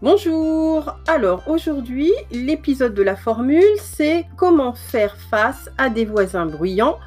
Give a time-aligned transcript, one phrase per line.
[0.00, 7.00] Bonjour Alors aujourd'hui, l'épisode de la formule, c'est comment faire face à des voisins bruyants.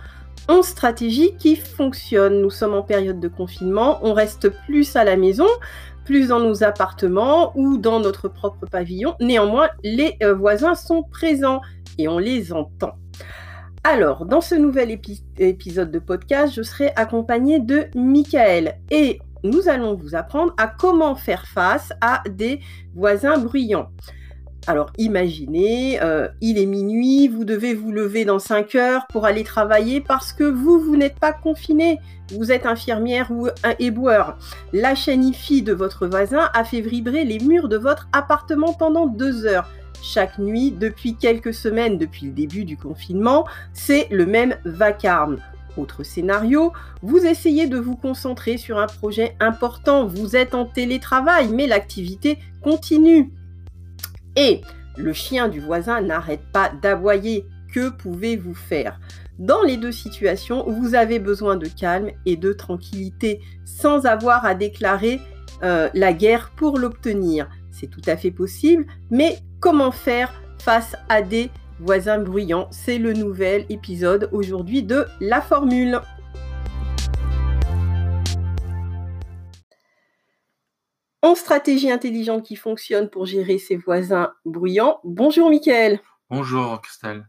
[0.49, 2.41] 11 stratégies qui fonctionnent.
[2.41, 5.47] Nous sommes en période de confinement, on reste plus à la maison,
[6.03, 9.15] plus dans nos appartements ou dans notre propre pavillon.
[9.21, 11.61] Néanmoins, les euh, voisins sont présents
[11.97, 12.95] et on les entend.
[13.85, 14.91] Alors, dans ce nouvel
[15.37, 21.15] épisode de podcast, je serai accompagnée de Michael et nous allons vous apprendre à comment
[21.15, 22.59] faire face à des
[22.95, 23.89] voisins bruyants.
[24.67, 29.43] Alors imaginez, euh, il est minuit, vous devez vous lever dans 5 heures pour aller
[29.43, 31.99] travailler parce que vous, vous n'êtes pas confiné.
[32.37, 34.37] Vous êtes infirmière ou un éboueur.
[34.71, 39.45] La chaîne de votre voisin a fait vibrer les murs de votre appartement pendant 2
[39.45, 39.67] heures.
[40.03, 45.37] Chaque nuit, depuis quelques semaines, depuis le début du confinement, c'est le même vacarme.
[45.77, 51.49] Autre scénario, vous essayez de vous concentrer sur un projet important, vous êtes en télétravail,
[51.49, 53.31] mais l'activité continue.
[54.35, 54.61] Et
[54.97, 57.45] le chien du voisin n'arrête pas d'aboyer.
[57.73, 58.99] Que pouvez-vous faire?
[59.39, 64.55] Dans les deux situations, vous avez besoin de calme et de tranquillité, sans avoir à
[64.55, 65.21] déclarer
[65.63, 67.49] euh, la guerre pour l'obtenir.
[67.71, 71.49] C'est tout à fait possible, mais comment faire face à des
[71.81, 72.67] voisins bruyants.
[72.71, 75.99] C'est le nouvel épisode aujourd'hui de La Formule.
[81.23, 84.99] En stratégie intelligente qui fonctionne pour gérer ses voisins bruyants.
[85.03, 85.99] Bonjour Mickaël.
[86.29, 87.27] Bonjour Christelle.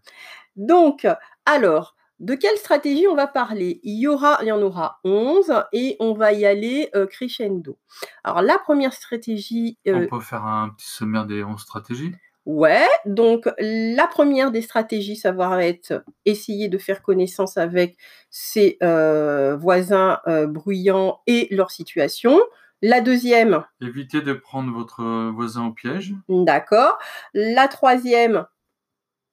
[0.56, 1.06] Donc,
[1.47, 3.80] alors, de quelle stratégie on va parler?
[3.83, 7.78] Il y, aura, il y en aura 11 et on va y aller euh, crescendo.
[8.23, 9.78] Alors, la première stratégie...
[9.89, 12.12] Euh, on peut faire un petit sommaire des 11 stratégies?
[12.45, 17.97] Ouais, donc la première des stratégies, ça va être essayer de faire connaissance avec
[18.31, 22.41] ses euh, voisins euh, bruyants et leur situation.
[22.85, 23.65] La deuxième.
[23.81, 26.15] Éviter de prendre votre voisin au piège.
[26.29, 26.98] D'accord.
[27.33, 28.45] La troisième.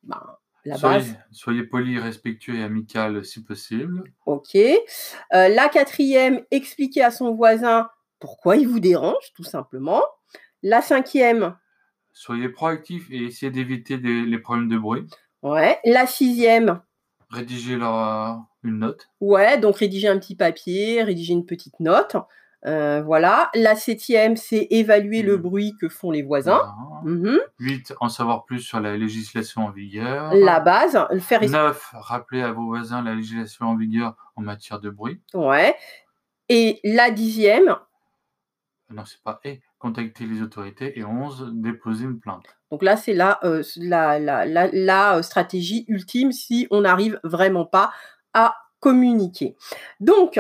[0.03, 0.22] Ben,
[0.66, 1.16] la soyez, base.
[1.31, 4.03] Soyez poli, respectueux et amical si possible.
[4.28, 4.56] Ok.
[4.56, 4.78] Euh,
[5.31, 7.90] la quatrième, expliquer à son voisin
[8.20, 10.03] pourquoi il vous dérange, tout simplement.
[10.62, 11.58] La cinquième,
[12.19, 15.07] Soyez proactif et essayez d'éviter les problèmes de bruit.
[15.41, 15.80] Ouais.
[15.85, 16.81] La sixième.
[17.30, 19.07] Rédiger leur, une note.
[19.22, 22.18] Ouais, donc rédiger un petit papier, rédiger une petite note.
[22.66, 23.50] Euh, voilà.
[23.56, 25.41] La septième, c'est évaluer le mmh.
[25.41, 26.75] bruit que font les voisins.
[27.06, 27.38] Mmh.
[27.58, 30.34] Huit, en savoir plus sur la législation en vigueur.
[30.34, 31.41] La base, le faire.
[31.41, 35.22] Neuf, rappeler à vos voisins la législation en vigueur en matière de bruit.
[35.34, 35.74] Ouais.
[36.50, 37.78] Et la dixième.
[38.90, 42.44] Non, c'est pas et contacter les autorités et 11, déposer une plainte.
[42.72, 47.66] Donc là, c'est la, euh, la, la, la, euh, stratégie ultime si on n'arrive vraiment
[47.66, 47.91] pas
[48.34, 49.56] à communiquer.
[50.00, 50.40] Donc,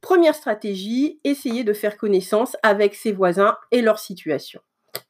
[0.00, 4.60] première stratégie, essayer de faire connaissance avec ses voisins et leur situation.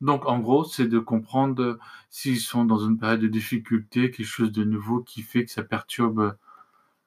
[0.00, 1.78] Donc, en gros, c'est de comprendre
[2.10, 5.62] s'ils sont dans une période de difficulté, quelque chose de nouveau qui fait que ça
[5.62, 6.34] perturbe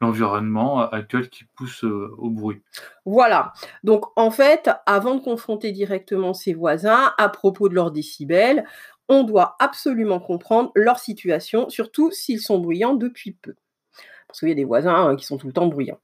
[0.04, 2.62] l'environnement actuel qui pousse euh, au bruit.
[3.06, 3.54] Voilà.
[3.84, 8.66] Donc en fait, avant de confronter directement ses voisins à propos de leurs décibels,
[9.10, 13.56] on doit absolument comprendre leur situation, surtout s'ils sont bruyants depuis peu.
[14.28, 16.00] Parce qu'il y a des voisins hein, qui sont tout le temps bruyants.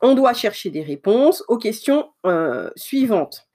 [0.00, 3.46] On doit chercher des réponses aux questions euh, suivantes.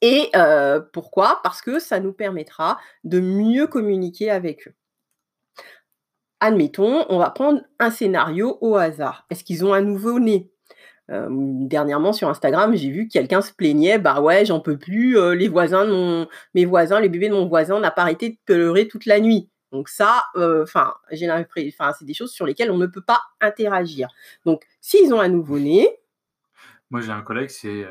[0.00, 1.40] Et euh, pourquoi?
[1.42, 4.74] Parce que ça nous permettra de mieux communiquer avec eux
[6.44, 9.26] admettons, on va prendre un scénario au hasard.
[9.30, 10.50] Est-ce qu'ils ont un nouveau-né
[11.10, 15.18] euh, dernièrement sur Instagram, j'ai vu que quelqu'un se plaignait, bah ouais, j'en peux plus,
[15.18, 18.30] euh, les voisins de mon, mes voisins, les bébés de mon voisin n'ont pas arrêté
[18.30, 19.50] de pleurer toute la nuit.
[19.70, 24.08] Donc ça, euh, enfin, enfin, c'est des choses sur lesquelles on ne peut pas interagir.
[24.46, 25.88] Donc, s'ils ont un nouveau-né,
[26.90, 27.86] moi j'ai un collègue, c'est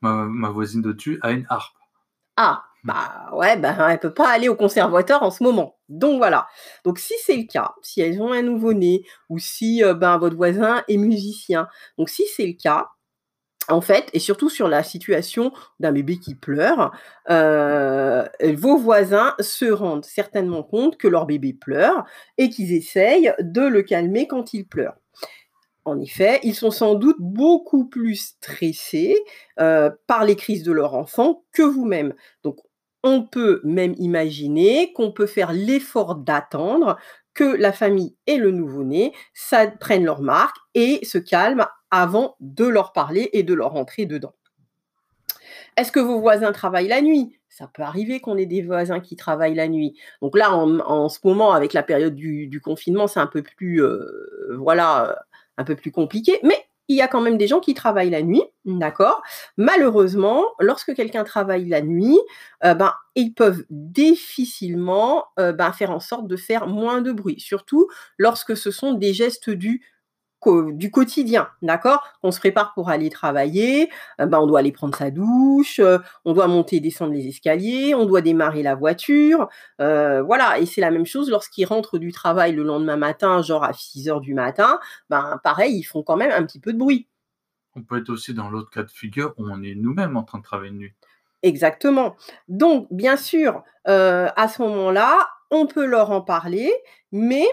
[0.00, 1.76] ma, ma, voisine de-dessus a une harpe.
[2.36, 5.78] Ah, bah ouais, bah, elle peut pas aller au conservateur en ce moment.
[5.88, 6.46] Donc voilà.
[6.84, 10.36] Donc si c'est le cas, si elles ont un nouveau-né ou si euh, ben, votre
[10.36, 11.66] voisin est musicien,
[11.98, 12.88] donc si c'est le cas,
[13.68, 15.50] en fait, et surtout sur la situation
[15.80, 16.92] d'un bébé qui pleure,
[17.30, 22.04] euh, vos voisins se rendent certainement compte que leur bébé pleure
[22.36, 24.94] et qu'ils essayent de le calmer quand il pleure.
[25.86, 29.18] En effet, ils sont sans doute beaucoup plus stressés
[29.60, 32.14] euh, par les crises de leur enfant que vous-même.
[32.42, 32.58] Donc,
[33.04, 36.96] on peut même imaginer qu'on peut faire l'effort d'attendre
[37.34, 39.12] que la famille et le nouveau-né
[39.78, 44.34] prennent leur marque et se calment avant de leur parler et de leur entrer dedans.
[45.76, 47.38] Est-ce que vos voisins travaillent la nuit?
[47.48, 49.96] Ça peut arriver qu'on ait des voisins qui travaillent la nuit.
[50.22, 54.56] Donc là, en, ce moment, avec la période du, confinement, c'est un peu plus, euh,
[54.58, 55.24] voilà,
[55.56, 56.40] un peu plus compliqué.
[56.42, 59.22] Mais il y a quand même des gens qui travaillent la nuit, d'accord?
[59.56, 62.18] Malheureusement, lorsque quelqu'un travaille la nuit,
[62.64, 67.40] euh, ben, ils peuvent difficilement euh, ben, faire en sorte de faire moins de bruit,
[67.40, 67.88] surtout
[68.18, 69.82] lorsque ce sont des gestes du
[70.72, 72.02] du quotidien, d'accord?
[72.22, 75.98] On se prépare pour aller travailler, euh, ben on doit aller prendre sa douche, euh,
[76.24, 79.48] on doit monter et descendre les escaliers, on doit démarrer la voiture,
[79.80, 80.58] euh, voilà.
[80.58, 84.08] Et c'est la même chose lorsqu'ils rentrent du travail le lendemain matin, genre à 6
[84.08, 84.78] heures du matin,
[85.10, 87.08] ben pareil, ils font quand même un petit peu de bruit.
[87.76, 90.38] On peut être aussi dans l'autre cas de figure où on est nous-mêmes en train
[90.38, 90.92] de travailler de nuit.
[91.42, 92.16] Exactement.
[92.48, 96.72] Donc, bien sûr, à ce moment-là, on peut leur en parler,
[97.12, 97.44] mais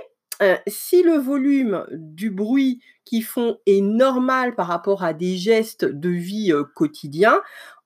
[0.42, 5.86] euh, si le volume du bruit qu'ils font est normal par rapport à des gestes
[5.86, 7.42] de vie euh, quotidiens,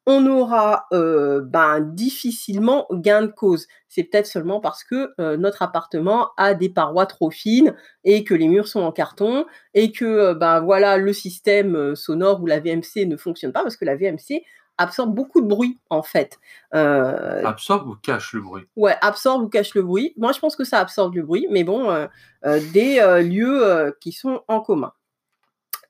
[0.08, 3.68] on aura euh, ben, difficilement gain de cause.
[3.90, 7.74] C'est peut-être seulement parce que notre appartement a des parois trop fines
[8.04, 12.46] et que les murs sont en carton et que ben voilà le système sonore ou
[12.46, 14.44] la VMC ne fonctionne pas parce que la VMC
[14.78, 16.40] absorbe beaucoup de bruit, en fait.
[16.74, 18.64] Euh, absorbe ou cache le bruit?
[18.76, 20.14] Ouais, absorbe ou cache le bruit.
[20.18, 22.08] Moi, je pense que ça absorbe le bruit, mais bon, euh,
[22.46, 24.94] euh, des lieux qui sont en commun.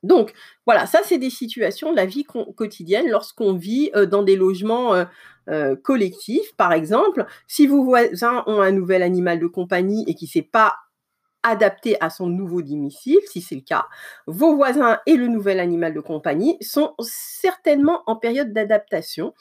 [0.02, 0.34] Donc,
[0.66, 4.94] voilà, ça, c'est des situations de la vie quotidienne lorsqu'on vit dans des logements
[5.82, 6.54] collectifs.
[6.56, 10.42] Par exemple, si vos voisins ont un nouvel animal de compagnie et qui ne sait
[10.42, 10.76] pas
[11.46, 13.86] adapté à son nouveau domicile, si c'est le cas.
[14.26, 19.32] Vos voisins et le nouvel animal de compagnie sont certainement en période d'adaptation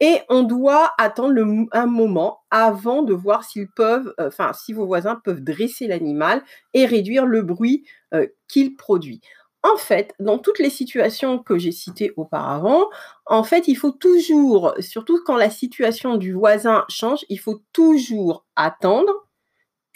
[0.00, 1.34] et on doit attendre
[1.72, 6.42] un moment avant de voir s'ils peuvent, euh, enfin, si vos voisins peuvent dresser l'animal
[6.74, 9.20] et réduire le bruit euh, qu'il produit.
[9.62, 12.88] En fait, dans toutes les situations que j'ai citées auparavant,
[13.24, 18.44] en fait, il faut toujours, surtout quand la situation du voisin change, il faut toujours
[18.54, 19.25] attendre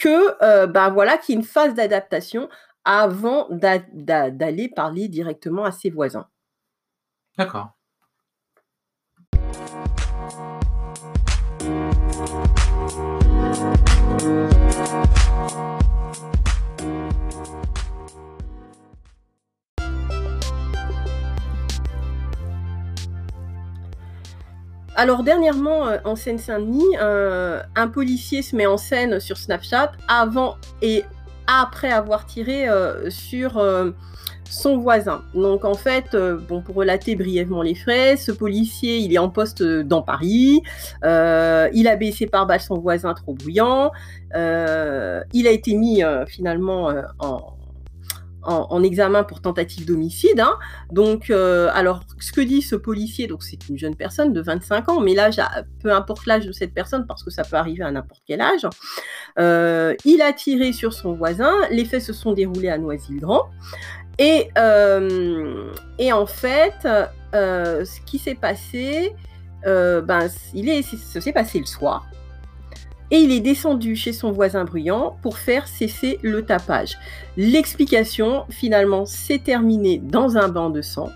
[0.01, 2.49] que euh, ben qu'il y ait une phase d'adaptation
[2.85, 6.27] avant d'aller parler directement à ses voisins.
[7.37, 7.77] D'accord.
[25.01, 31.05] Alors dernièrement, euh, en Seine-Saint-Denis, un policier se met en scène sur Snapchat avant et
[31.47, 33.93] après avoir tiré euh, sur euh,
[34.45, 35.23] son voisin.
[35.33, 39.63] Donc en fait, bon, pour relater brièvement les faits, ce policier, il est en poste
[39.63, 40.61] dans Paris,
[41.03, 43.93] il a baissé par balle son voisin trop bruyant,
[44.35, 47.55] il a été mis finalement en,
[48.43, 50.41] en, examen pour tentative d'homicide.
[50.41, 50.59] Hein.
[50.91, 54.89] Donc, euh, alors, ce que dit ce policier, donc c'est une jeune personne de 25
[54.89, 55.41] ans, mais l'âge,
[55.83, 58.67] peu importe l'âge de cette personne, parce que ça peut arriver à n'importe quel âge,
[59.39, 63.51] euh, il a tiré sur son voisin, les faits se sont déroulés à Noisy-le-Grand,
[64.19, 66.87] et, euh, et en fait,
[67.33, 69.15] ce qui s'est passé,
[69.65, 72.07] ben, il est, ça s'est passé le soir
[73.11, 76.97] et il est descendu chez son voisin bruyant pour faire cesser le tapage.
[77.37, 81.11] L'explication, finalement, s'est terminée dans un banc de sang.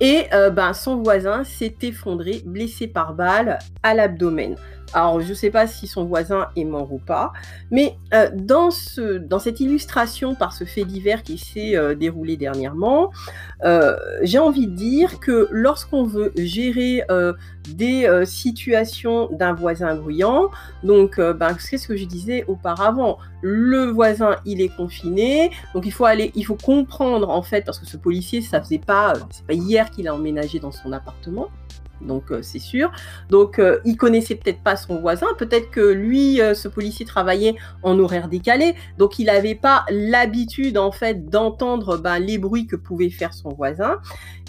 [0.00, 4.54] Et euh, ben, son voisin s'est effondré, blessé par balle à l'abdomen.
[4.94, 7.32] Alors, je ne sais pas si son voisin est mort ou pas,
[7.70, 12.36] mais euh, dans, ce, dans cette illustration par ce fait divers qui s'est euh, déroulé
[12.36, 13.10] dernièrement,
[13.64, 17.02] euh, j'ai envie de dire que lorsqu'on veut gérer
[17.68, 20.50] des situations d'un voisin bruyant,
[20.82, 25.92] donc ben, c'est ce que je disais auparavant, le voisin il est confiné, donc il
[25.92, 29.12] faut aller, il faut comprendre en fait, parce que ce policier, ça faisait pas,
[29.46, 31.48] pas hier qu'il a emménagé dans son appartement,
[32.00, 32.90] donc euh, c'est sûr.
[33.28, 37.56] Donc euh, il connaissait peut-être pas son voisin, peut-être que lui, euh, ce policier travaillait
[37.82, 42.76] en horaire décalé, donc il n'avait pas l'habitude en fait d'entendre ben, les bruits que
[42.76, 43.98] pouvait faire son voisin,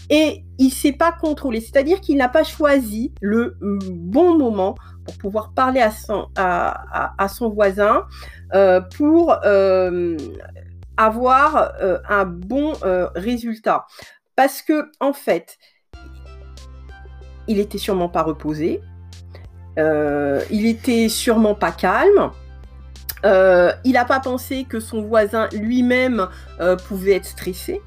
[0.10, 4.76] et il s'est pas contrôlé, c'est-à-dire qu'il n'a pas choisi le bon moment
[5.06, 8.06] pour pouvoir parler à son, à son voisin
[8.98, 9.36] pour
[10.98, 11.72] avoir
[12.10, 12.74] un bon
[13.14, 13.86] résultat.
[14.36, 15.60] Parce que en fait,
[17.50, 18.80] il était sûrement pas reposé,
[19.78, 22.32] euh, il était sûrement pas calme.
[23.26, 26.28] Euh, il n'a pas pensé que son voisin lui-même
[26.62, 27.82] euh, pouvait être stressé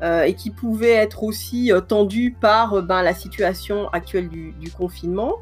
[0.00, 5.34] et qu'il pouvait être aussi tendu par ben, la situation actuelle du, confinement.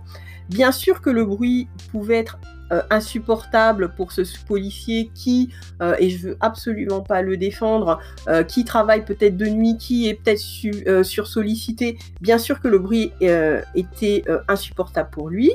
[0.48, 2.38] Bien sûr que le bruit pouvait être
[2.73, 8.42] euh, insupportable pour ce policier qui, euh, et je veux absolument pas le défendre, euh,
[8.42, 11.96] qui travaille peut-être de nuit, qui est peut-être sur sollicité.
[12.20, 13.12] Bien sûr que le bruit
[13.75, 15.52] était insupportable pour lui,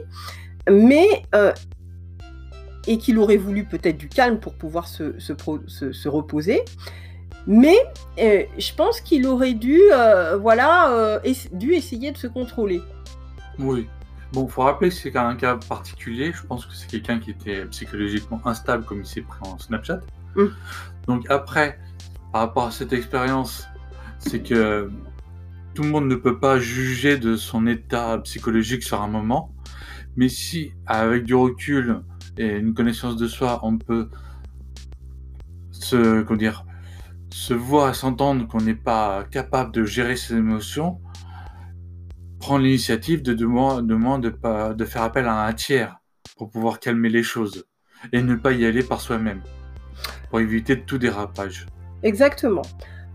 [0.70, 1.08] mais
[2.88, 5.34] et qu'il aurait voulu peut-être du calme pour pouvoir se, se,
[5.91, 6.62] se, reposer.
[7.46, 7.75] Mais
[8.18, 9.82] je pense qu'il aurait dû,
[10.39, 11.20] voilà,
[11.51, 12.82] dû essayer de se contrôler.
[13.60, 13.88] Oui.
[14.33, 16.31] Bon, faut rappeler que c'est un cas particulier.
[16.33, 20.00] Je pense que c'est quelqu'un qui était psychologiquement instable comme il s'est pris en Snapchat.
[20.35, 20.45] Mm.
[21.07, 21.79] Donc après,
[22.31, 23.67] par rapport à cette expérience,
[24.19, 24.89] c'est que
[25.73, 29.53] tout le monde ne peut pas juger de son état psychologique sur un moment.
[30.15, 32.01] Mais si, avec du recul
[32.38, 34.09] et une connaissance de soi, on peut
[35.71, 36.65] se, comment dire,
[37.31, 41.00] se voir et s'entendre qu'on n'est pas capable de gérer ses émotions,
[42.41, 46.01] prendre l'initiative de de faire appel à un tiers
[46.38, 47.65] pour pouvoir calmer les choses
[48.12, 49.41] et ne pas y aller par soi-même
[50.29, 51.67] pour éviter tout dérapage.
[52.03, 52.63] Exactement.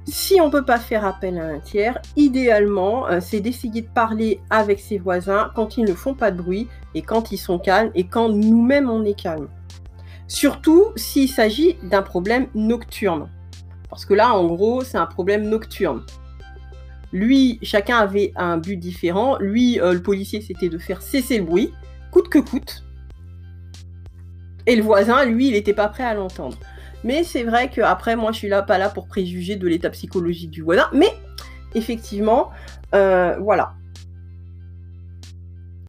[0.06, 3.88] Si on ne peut pas faire appel à un tiers, idéalement, euh, c'est d'essayer de
[3.88, 7.59] parler avec ses voisins quand ils ne font pas de bruit et quand ils sont
[7.59, 9.49] calmes et quand nous-mêmes on est calme.
[10.28, 13.28] Surtout s'il s'agit d'un problème nocturne.
[13.90, 16.04] Parce que là, en gros, c'est un problème nocturne.
[17.13, 19.39] Lui, chacun avait un but différent.
[19.39, 21.73] Lui, euh, le policier, c'était de faire cesser le bruit,
[22.11, 22.85] coûte que coûte.
[24.67, 26.59] Et le voisin, lui, il n'était pas prêt à l'entendre.
[27.05, 29.91] Mais c'est vrai que après, moi, je suis là pas là pour préjuger de l'état
[29.91, 30.89] psychologique du voisin.
[30.93, 31.11] Mais
[31.75, 32.51] effectivement,
[32.95, 33.75] euh, voilà.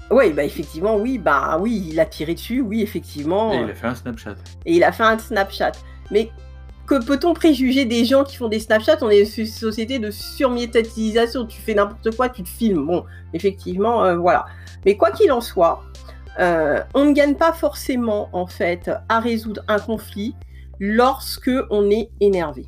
[0.09, 3.51] Oui, bah effectivement, oui, bah oui, il a tiré dessus, oui, effectivement.
[3.53, 4.35] Et il a fait un Snapchat.
[4.65, 5.73] Et il a fait un Snapchat.
[6.11, 6.29] Mais
[6.87, 11.45] que peut-on préjuger des gens qui font des Snapchats On est une société de surmédiatisation.
[11.45, 12.85] Tu fais n'importe quoi, tu te filmes.
[12.85, 13.03] Bon,
[13.33, 14.45] effectivement, euh, voilà.
[14.85, 15.83] Mais quoi qu'il en soit,
[16.39, 20.33] euh, on ne gagne pas forcément, en fait, à résoudre un conflit
[20.79, 22.65] lorsque on est énervé.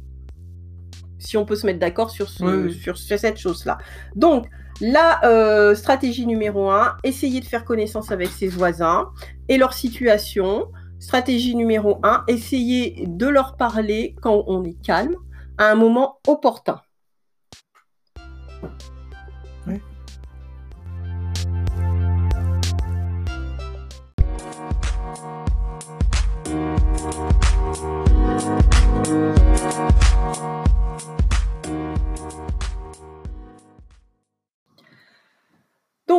[1.17, 2.73] Si on peut se mettre d'accord sur, ce- Oui, oui.
[2.73, 3.77] sur ce- cette chose-là.
[4.15, 4.47] Donc,
[4.81, 9.09] la euh, stratégie numéro un, essayer de faire connaissance avec ses voisins
[9.49, 10.67] et leur situation.
[10.99, 15.15] Stratégie numéro un, essayer de leur parler quand on est calme,
[15.57, 16.81] à un moment opportun.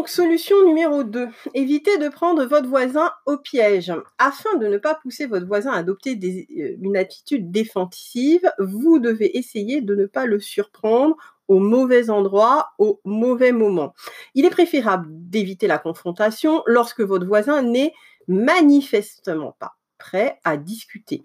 [0.08, 1.28] Solution numéro 2.
[1.54, 3.92] Évitez de prendre votre voisin au piège.
[4.18, 9.36] Afin de ne pas pousser votre voisin à adopter euh, une attitude défensive, vous devez
[9.36, 11.16] essayer de ne pas le surprendre
[11.48, 13.94] au mauvais endroit, au mauvais moment.
[14.34, 17.92] Il est préférable d'éviter la confrontation lorsque votre voisin n'est
[18.28, 21.24] manifestement pas prêt à discuter.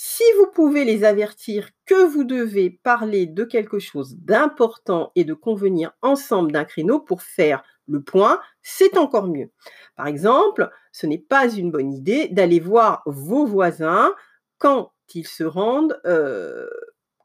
[0.00, 5.34] Si vous pouvez les avertir que vous devez parler de quelque chose d'important et de
[5.34, 9.50] convenir ensemble d'un créneau pour faire le point, c'est encore mieux.
[9.96, 14.14] Par exemple, ce n'est pas une bonne idée d'aller voir vos voisins
[14.58, 16.68] quand ils se rendent, euh,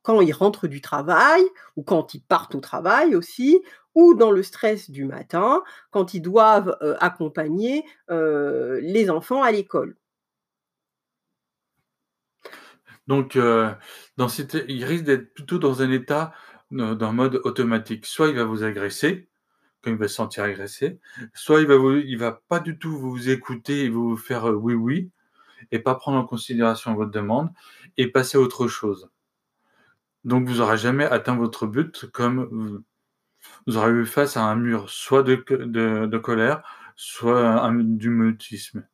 [0.01, 1.43] quand ils rentrent du travail
[1.75, 3.61] ou quand ils partent au travail aussi,
[3.95, 9.51] ou dans le stress du matin, quand ils doivent euh, accompagner euh, les enfants à
[9.51, 9.95] l'école.
[13.07, 13.37] Donc,
[14.17, 16.33] dans cet- il risque d'être plutôt dans un état,
[16.71, 18.05] d'un mode automatique.
[18.05, 19.29] Soit il va vous agresser,
[19.83, 20.99] quand il va se sentir agressé,
[21.33, 24.73] soit il va il va pas du tout vous écouter et vous faire euh, oui
[24.73, 25.11] oui
[25.71, 27.49] et pas prendre en considération votre demande
[27.97, 29.09] et passer à autre chose.
[30.23, 32.83] Donc vous n'aurez jamais atteint votre but comme
[33.65, 36.63] vous, aurez eu face à un mur soit de, colère,
[36.95, 38.85] soit du mutisme.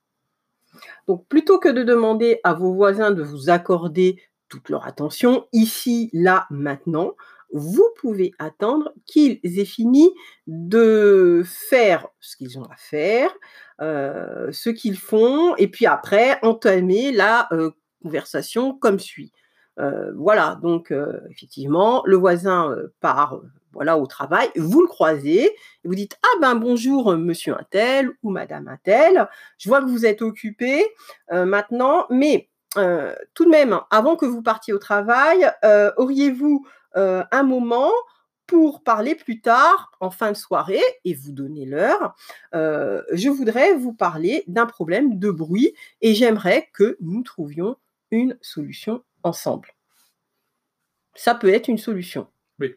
[1.07, 6.09] Donc, plutôt que de demander à vos voisins de vous accorder toute leur attention, ici,
[6.13, 7.15] là, maintenant,
[7.51, 10.13] vous pouvez attendre qu'ils aient fini
[10.47, 13.31] de faire ce qu'ils ont à faire,
[13.81, 17.71] euh, ce qu'ils font, et puis après, entamer la euh,
[18.03, 19.31] conversation comme suit.
[19.79, 20.93] Euh, voilà, donc
[21.29, 23.41] effectivement, le voisin part
[23.71, 28.11] voilà, au travail, vous le croisez, et vous dites Ah ben bonjour, monsieur un tel
[28.23, 30.85] ou madame un tel, je vois que vous êtes occupé
[31.31, 35.49] maintenant, mais tout de même, avant que vous partiez au travail,
[35.95, 36.65] auriez-vous
[36.95, 37.91] euh, un moment
[38.49, 42.15] pour parler plus tard, en fin de soirée, et vous donner l'heure,
[42.55, 47.77] euh, je voudrais vous parler d'un problème de bruit et j'aimerais que nous trouvions
[48.09, 49.69] une solution ensemble.
[51.13, 52.27] Ça peut être une solution.
[52.59, 52.75] Oui.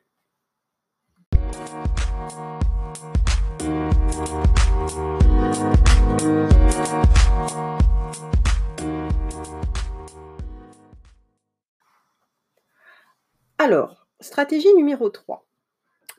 [13.59, 15.47] Alors, stratégie numéro 3.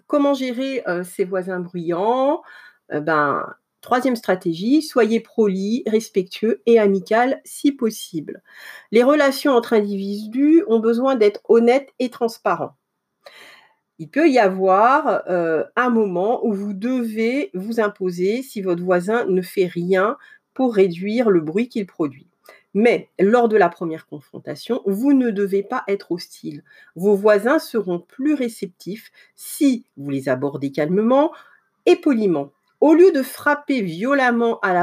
[0.07, 2.41] Comment gérer euh, ses voisins bruyants?
[2.91, 8.41] Euh, ben, Troisième stratégie, soyez proli, respectueux et amical si possible.
[8.93, 12.77] Les relations entre individus ont besoin d'être honnêtes et transparents.
[14.00, 19.25] Il peut y avoir euh, un moment où vous devez vous imposer si votre voisin
[19.25, 20.15] ne fait rien
[20.53, 22.29] pour réduire le bruit qu'il produit.
[22.73, 26.63] Mais lors de la première confrontation, vous ne devez pas être hostile.
[26.95, 31.31] Vos voisins seront plus réceptifs si vous les abordez calmement
[31.85, 32.51] et poliment
[32.83, 34.73] au lieu de frapper violemment à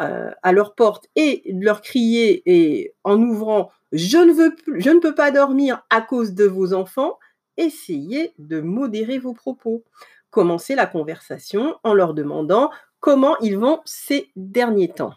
[0.00, 5.14] euh, leur porte et de leur crier en ouvrant je ne veux je ne peux
[5.14, 7.18] pas dormir à cause de vos enfants,
[7.56, 9.82] essayez de modérer vos propos.
[10.30, 12.70] Commencez la conversation en leur demandant
[13.00, 15.14] comment ils vont ces derniers temps.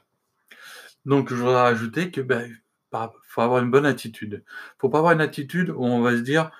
[1.05, 2.51] Donc, je voudrais rajouter que ben,
[3.23, 4.43] faut avoir une bonne attitude.
[4.79, 6.51] Faut pas avoir une attitude où on va se dire,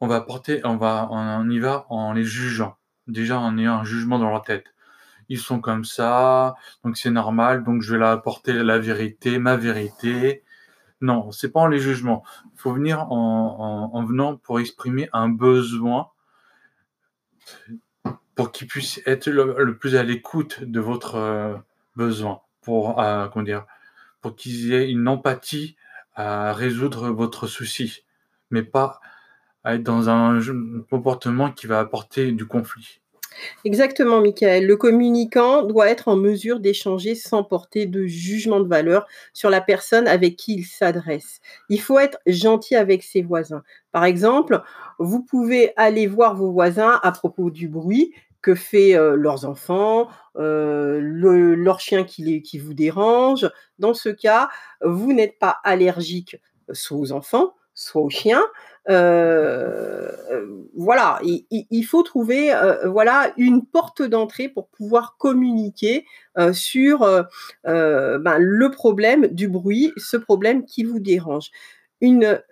[0.00, 2.76] on va porter, on va, on y va en les jugeant
[3.06, 4.66] déjà en ayant un jugement dans leur tête.
[5.28, 9.56] Ils sont comme ça, donc c'est normal, donc je vais leur apporter la vérité, ma
[9.56, 10.42] vérité.
[11.00, 12.22] Non, c'est pas en les jugements.
[12.56, 16.10] Faut venir en, venant pour exprimer un besoin
[18.34, 21.56] pour qu'ils puissent être le, plus à l'écoute de votre euh,
[21.96, 23.66] besoin, pour euh, comment dire,
[24.20, 25.76] pour qu'ils aient une empathie
[26.14, 28.04] à résoudre votre souci,
[28.50, 29.00] mais pas
[29.64, 30.40] à être dans un
[30.90, 33.00] comportement qui va apporter du conflit.
[33.64, 34.66] Exactement, Michael.
[34.66, 39.60] Le communicant doit être en mesure d'échanger sans porter de jugement de valeur sur la
[39.60, 41.40] personne avec qui il s'adresse.
[41.68, 43.62] Il faut être gentil avec ses voisins.
[43.90, 44.62] Par exemple,
[44.98, 51.80] vous pouvez aller voir vos voisins à propos du bruit que fait leurs enfants, leur
[51.80, 53.48] chien qui, vous dérange.
[53.78, 54.48] Dans ce cas,
[54.82, 56.36] vous n'êtes pas allergique
[56.72, 58.44] soit aux enfants, soit aux chiens,
[60.74, 62.52] voilà, il, faut trouver
[62.86, 66.04] voilà une porte d'entrée pour pouvoir communiquer
[66.52, 67.00] sur
[67.64, 71.50] ben, le problème du bruit, ce problème qui vous dérange.
[72.00, 72.42] Une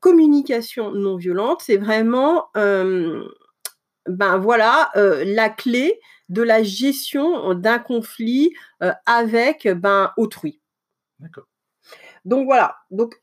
[0.00, 2.46] communication non violente, c'est vraiment
[4.08, 8.52] ben voilà la clé de la gestion d'un conflit
[9.06, 10.60] avec ben autrui.
[11.20, 11.44] D'accord.
[12.24, 12.76] Donc voilà.
[12.90, 13.20] Donc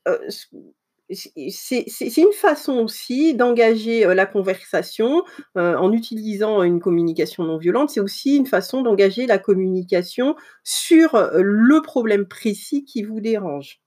[1.08, 5.22] c'est une façon aussi d'engager la conversation
[5.54, 7.90] en utilisant une communication non violente.
[7.90, 10.34] C'est aussi une façon d'engager la communication
[10.64, 13.80] sur le problème précis qui vous dérange.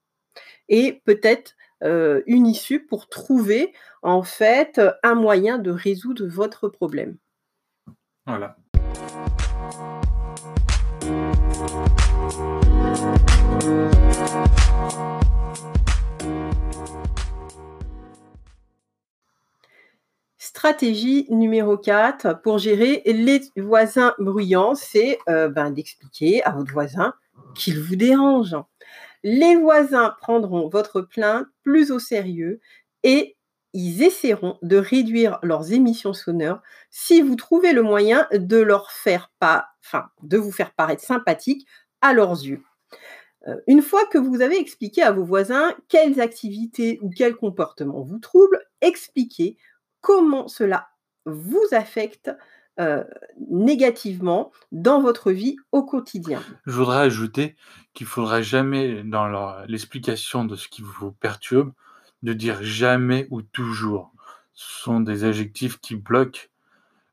[0.69, 7.18] Et peut-être une issue pour trouver en fait un moyen de résoudre votre problème.
[8.26, 8.58] Voilà.
[20.38, 27.13] Stratégie numéro 4 pour gérer les voisins bruyants, c'est euh, ben, d'expliquer à votre voisin
[27.56, 28.56] qu'il vous dérange.
[29.23, 32.60] Les voisins prendront votre plainte plus au sérieux
[33.03, 33.38] et
[33.73, 39.32] ils essaieront de réduire leurs émissions sonores si vous trouvez le moyen de leur faire
[40.23, 41.67] de vous faire paraître sympathique
[42.01, 42.63] à leurs yeux.
[43.47, 48.01] Euh, une fois que vous avez expliqué à vos voisins quelles activités ou quels comportements
[48.01, 49.58] vous troublent, expliquez
[50.01, 50.89] comment cela
[51.25, 52.32] vous affecte
[52.80, 53.04] euh,
[53.50, 56.42] négativement dans votre vie au quotidien.
[56.65, 57.56] Je voudrais ajouter
[57.94, 59.28] qu'il ne faudra jamais, dans
[59.68, 61.74] l'explication de ce qui vous perturbe,
[62.24, 64.12] de dire jamais ou toujours.
[64.54, 66.48] Ce sont des adjectifs qui bloquent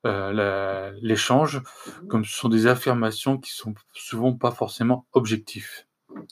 [0.06, 1.62] euh, l'échange,
[2.08, 5.86] comme ce sont des affirmations qui sont souvent pas forcément objectifs.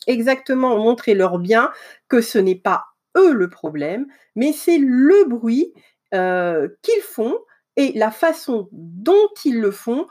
[0.07, 1.73] Exactement, montrer leur bien
[2.09, 5.73] que ce n'est pas eux le problème, mais c'est le bruit
[6.14, 7.37] euh, qu'ils font
[7.76, 10.06] et la façon dont ils le font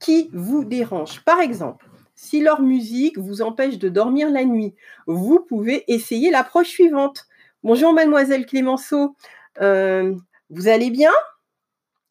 [0.00, 1.24] qui vous dérange.
[1.24, 4.74] Par exemple, si leur musique vous empêche de dormir la nuit,
[5.06, 7.26] vous pouvez essayer l'approche suivante.
[7.62, 9.16] Bonjour mademoiselle Clémenceau,
[9.60, 10.14] euh,
[10.50, 11.12] vous allez bien?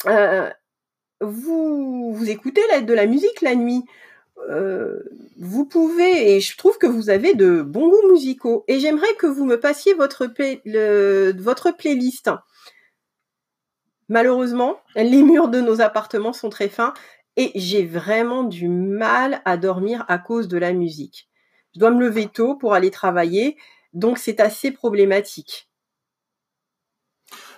[0.07, 0.49] Euh,
[1.21, 3.83] vous, vous écoutez de la musique la nuit?
[5.37, 9.27] Vous pouvez, et je trouve que vous avez de bons goûts musicaux, et j'aimerais que
[9.27, 10.27] vous me passiez votre
[11.71, 12.29] playlist.
[14.09, 16.93] Malheureusement, les murs de nos appartements sont très fins
[17.35, 21.29] et j'ai vraiment du mal à dormir à cause de la musique.
[21.73, 23.57] Je dois me lever tôt pour aller travailler,
[23.93, 25.69] donc c'est assez problématique.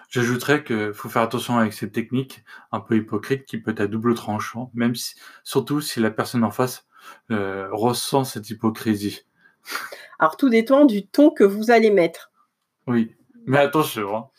[0.10, 3.88] J'ajouterais qu'il faut faire attention avec cette technique un peu hypocrite qui peut être à
[3.88, 6.88] double tranchant, même si, surtout si la personne en face
[7.32, 9.26] euh, ressent cette hypocrisie.
[10.20, 12.32] Alors tout dépend du ton que vous allez mettre.
[12.88, 13.14] Oui,
[13.46, 14.16] mais attention.
[14.16, 14.30] Hein.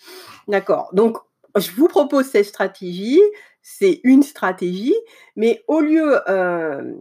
[0.49, 0.89] D'accord.
[0.95, 1.19] Donc
[1.57, 3.21] je vous propose cette stratégie,
[3.63, 4.95] c'est une stratégie,
[5.35, 6.93] mais au lieu, euh,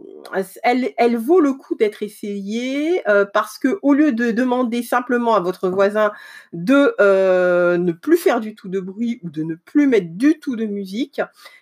[0.64, 5.40] elle, vaut le coup d'être essayée euh, parce que au lieu de demander simplement à
[5.40, 6.10] votre voisin
[6.52, 10.40] de euh, ne plus faire du tout de bruit ou de ne plus mettre du
[10.40, 11.20] tout de musique,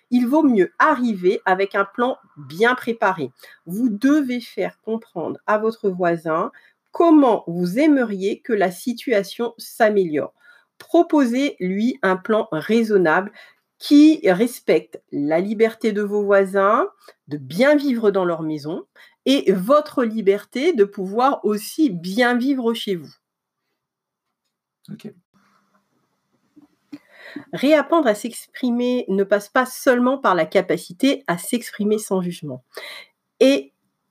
[0.09, 3.29] il vaut mieux arriver avec un plan bien préparé.
[3.67, 6.51] Vous devez faire comprendre à votre voisin
[6.91, 10.33] comment vous aimeriez que la situation s'améliore
[10.77, 13.31] proposez-lui un plan raisonnable
[13.77, 16.87] qui respecte la liberté de vos voisins,
[17.27, 18.85] de bien vivre dans leur maison,
[19.25, 23.13] et votre liberté de pouvoir aussi bien vivre chez vous.
[27.53, 32.63] Réapprendre à s'exprimer ne passe pas seulement par la capacité à s'exprimer sans jugement.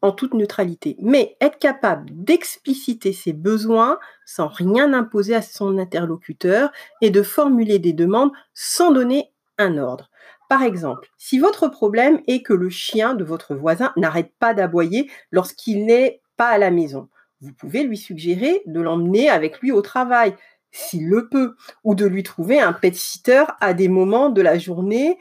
[0.05, 6.71] En toute neutralité, mais être capable d'expliciter ses besoins sans rien imposer à son interlocuteur
[7.01, 10.11] et de formuler des demandes sans donner un ordre.
[10.51, 15.11] Par exemple, si votre problème est que le chien de votre voisin n'arrête pas d'aboyer
[15.31, 17.09] lorsqu'il n'est pas à la maison,
[17.41, 20.35] vous pouvez lui suggérer de l'emmener avec lui au travail,
[20.71, 24.59] s'il le peut, ou de lui trouver un pet sitter à des moments de la
[24.59, 25.17] journée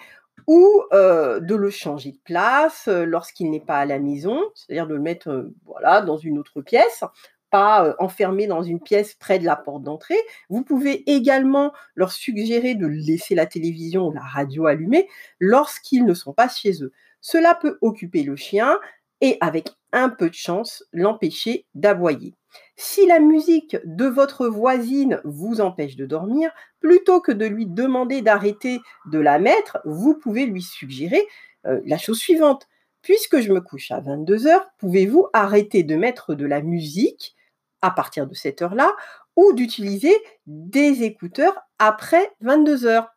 [0.47, 5.01] ou de le changer de place lorsqu'il n'est pas à la maison, c'est-à-dire de le
[5.01, 7.03] mettre voilà, dans une autre pièce,
[7.49, 10.17] pas enfermé dans une pièce près de la porte d'entrée.
[10.49, 15.08] Vous pouvez également leur suggérer de laisser la télévision ou la radio allumée
[15.39, 16.91] lorsqu'ils ne sont pas chez eux.
[17.21, 18.79] Cela peut occuper le chien
[19.21, 22.34] et avec un peu de chance l'empêcher d'aboyer.
[22.75, 28.21] Si la musique de votre voisine vous empêche de dormir, plutôt que de lui demander
[28.21, 31.25] d'arrêter de la mettre, vous pouvez lui suggérer
[31.65, 32.67] euh, la chose suivante.
[33.01, 37.35] Puisque je me couche à 22 heures, pouvez-vous arrêter de mettre de la musique
[37.81, 38.95] à partir de cette heure-là
[39.35, 43.09] ou d'utiliser des écouteurs après 22 heures?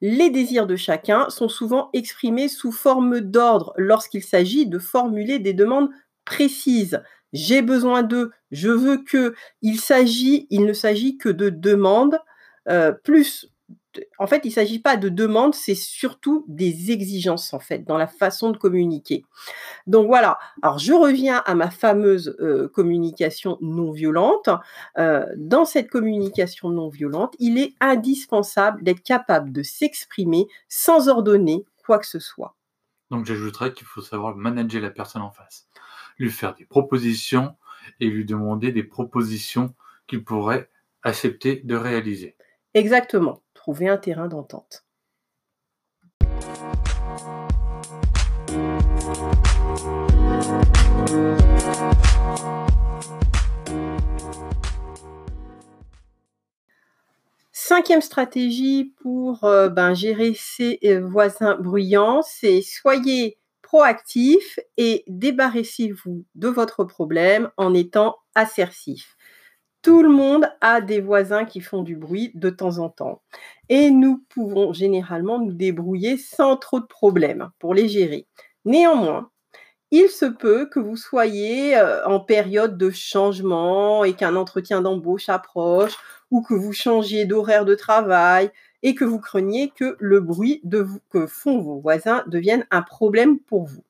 [0.00, 5.54] Les désirs de chacun sont souvent exprimés sous forme d'ordre lorsqu'il s'agit de formuler des
[5.54, 5.90] demandes
[6.24, 7.02] précises
[7.34, 9.34] j'ai besoin d'eux, je veux que.
[9.60, 12.18] Il s'agit, il ne s'agit que de demandes,
[12.70, 13.50] euh, plus.
[14.18, 17.96] En fait, il ne s'agit pas de demandes, c'est surtout des exigences, en fait, dans
[17.96, 19.24] la façon de communiquer.
[19.86, 20.38] Donc voilà.
[20.62, 24.48] Alors, je reviens à ma fameuse euh, communication non violente.
[24.98, 31.64] Euh, dans cette communication non violente, il est indispensable d'être capable de s'exprimer sans ordonner
[31.84, 32.56] quoi que ce soit.
[33.10, 35.68] Donc, j'ajouterais qu'il faut savoir manager la personne en face
[36.18, 37.56] lui faire des propositions
[38.00, 39.74] et lui demander des propositions
[40.06, 40.68] qu'il pourrait
[41.02, 42.36] accepter de réaliser.
[42.74, 44.84] Exactement, trouver un terrain d'entente.
[57.52, 66.24] Cinquième stratégie pour euh, ben, gérer ses euh, voisins bruyants, c'est soyez proactif et débarrassez-vous
[66.34, 69.16] de votre problème en étant assertif.
[69.82, 73.22] Tout le monde a des voisins qui font du bruit de temps en temps.
[73.68, 78.26] Et nous pouvons généralement nous débrouiller sans trop de problèmes pour les gérer.
[78.64, 79.30] Néanmoins,
[79.90, 85.28] il se peut que vous soyez euh, en période de changement et qu'un entretien d'embauche
[85.28, 85.96] approche
[86.30, 88.50] ou que vous changiez d'horaire de travail
[88.84, 90.62] et que vous craigniez que le bruit
[91.10, 93.82] que font vos voisins devienne un problème pour vous.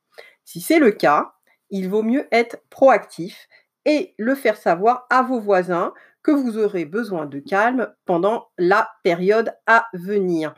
[0.44, 1.34] Si c'est le cas,
[1.68, 3.48] il vaut mieux être proactif
[3.84, 8.88] et le faire savoir à vos voisins que vous aurez besoin de calme pendant la
[9.02, 10.54] période à venir.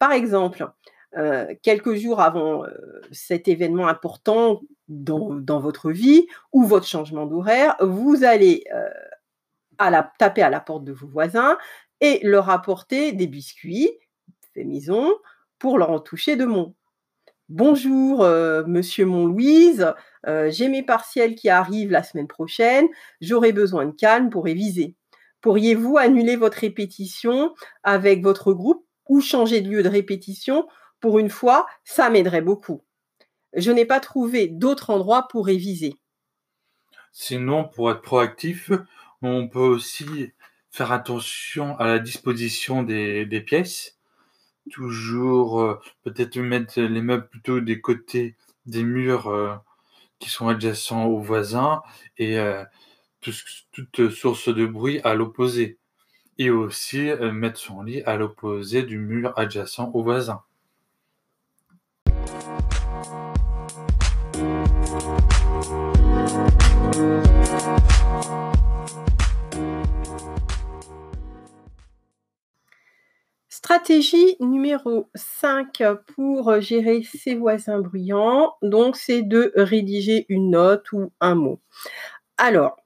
[0.00, 0.68] Par exemple,
[1.16, 7.76] euh, quelques jours avant euh, cet événement important dans, votre vie ou votre changement d'horaire,
[7.80, 8.90] vous allez euh,
[9.78, 11.56] à la, taper à la porte de vos voisins
[12.00, 13.90] et leur apporter des biscuits
[14.54, 15.14] fait maison
[15.58, 16.74] pour leur en toucher de mon.
[17.48, 19.92] Bonjour, euh, monsieur Montlouise,
[20.26, 22.88] euh, j'ai mes partiels qui arrivent la semaine prochaine,
[23.20, 24.96] j'aurai besoin de calme pour réviser.
[25.40, 27.54] Pourriez-vous annuler votre répétition
[27.84, 30.66] avec votre groupe ou changer de lieu de répétition?
[30.98, 32.82] Pour une fois, ça m'aiderait beaucoup.
[33.52, 35.94] Je n'ai pas trouvé d'autre endroit pour réviser.
[37.12, 38.72] Sinon, pour être proactif,
[39.22, 40.32] on peut aussi
[40.76, 43.96] faire attention à la disposition des, pièces.
[44.70, 48.36] Toujours euh, peut-être mettre les meubles plutôt des côtés
[48.66, 49.54] des murs euh,
[50.18, 51.82] qui sont adjacents aux voisins
[52.18, 52.62] et euh,
[53.72, 55.78] toute source de bruit à l'opposé.
[56.38, 60.42] Et aussi mettre son lit à l'opposé du mur adjacent aux voisins.
[73.66, 75.82] Stratégie numéro 5
[76.14, 81.60] pour gérer ses voisins bruyants, donc c'est de rédiger une note ou un mot.
[82.38, 82.76] Alors,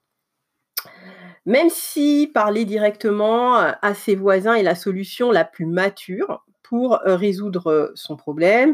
[1.45, 7.91] même si parler directement à ses voisins est la solution la plus mature pour résoudre
[7.93, 8.73] son problème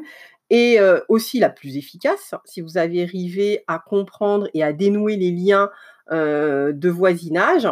[0.50, 5.32] et aussi la plus efficace, si vous avez arrivé à comprendre et à dénouer les
[5.32, 5.70] liens
[6.12, 7.68] de voisinage,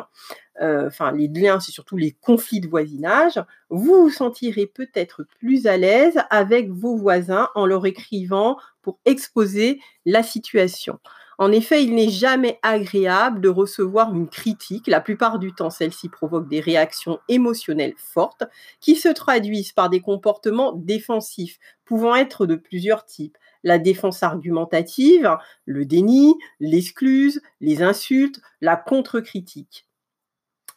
[0.60, 5.78] enfin les liens, c'est surtout les conflits de voisinage, vous vous sentirez peut-être plus à
[5.78, 11.00] l'aise avec vos voisins en leur écrivant pour exposer la situation.
[11.38, 14.88] En effet, il n'est jamais agréable de recevoir une critique.
[14.88, 18.44] La plupart du temps, celle-ci provoque des réactions émotionnelles fortes
[18.80, 23.38] qui se traduisent par des comportements défensifs pouvant être de plusieurs types.
[23.66, 29.90] La défense argumentative, le déni, l'excluse, les insultes, la contre-critique.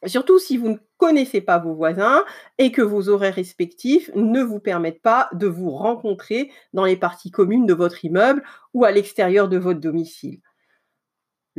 [0.06, 2.24] Surtout si vous ne connaissez pas vos voisins
[2.58, 7.30] et que vos horaires respectifs ne vous permettent pas de vous rencontrer dans les parties
[7.30, 8.42] communes de votre immeuble
[8.74, 10.40] ou à l'extérieur de votre domicile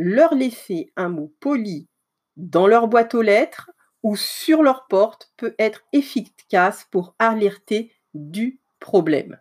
[0.01, 1.89] leur laisser un mot poli
[2.37, 3.69] dans leur boîte aux lettres
[4.01, 9.37] ou sur leur porte peut être efficace pour alerter du problème.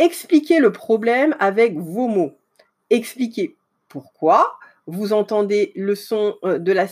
[0.00, 2.32] Expliquez le problème avec vos mots.
[2.90, 3.56] Expliquez
[3.88, 6.86] pourquoi vous entendez le son euh, de la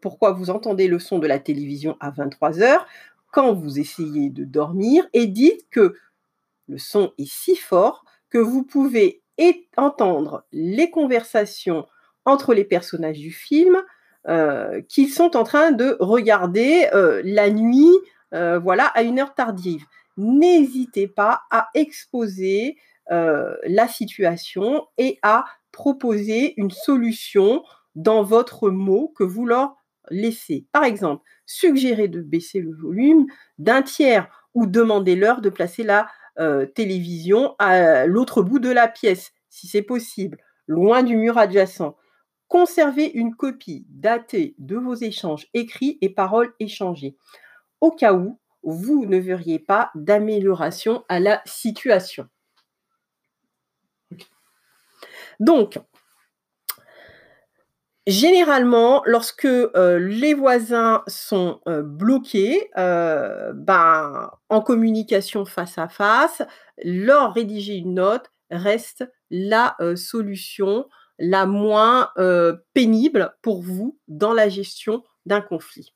[0.00, 2.86] pourquoi vous entendez le son de la télévision à 23 heures
[3.32, 5.96] quand vous essayez de dormir et dites que
[6.68, 9.22] le son est si fort que vous pouvez
[9.76, 11.86] entendre les conversations
[12.24, 13.82] entre les personnages du film
[14.28, 17.92] euh, qu'ils sont en train de regarder euh, la nuit,
[18.34, 19.84] euh, voilà, à une heure tardive.
[20.16, 22.76] N'hésitez pas à exposer
[23.10, 27.62] la situation et à proposer une solution
[27.94, 29.76] dans votre mot que vous leur
[30.10, 30.66] laissez.
[30.72, 33.26] Par exemple, suggérez de baisser le volume
[33.58, 39.32] d'un tiers ou demandez-leur de placer la euh, télévision à l'autre bout de la pièce,
[39.48, 41.96] si c'est possible, loin du mur adjacent.
[42.48, 47.16] Conservez une copie datée de vos échanges écrits et paroles échangées,
[47.80, 52.28] au cas où vous ne verriez pas d'amélioration à la situation.
[55.40, 55.78] Donc,
[58.08, 66.42] Généralement, lorsque euh, les voisins sont euh, bloqués, euh, ben, en communication face à face,
[66.82, 70.86] leur rédiger une note reste la solution
[71.18, 72.10] la moins
[72.74, 75.94] pénible pour vous dans la gestion d'un conflit.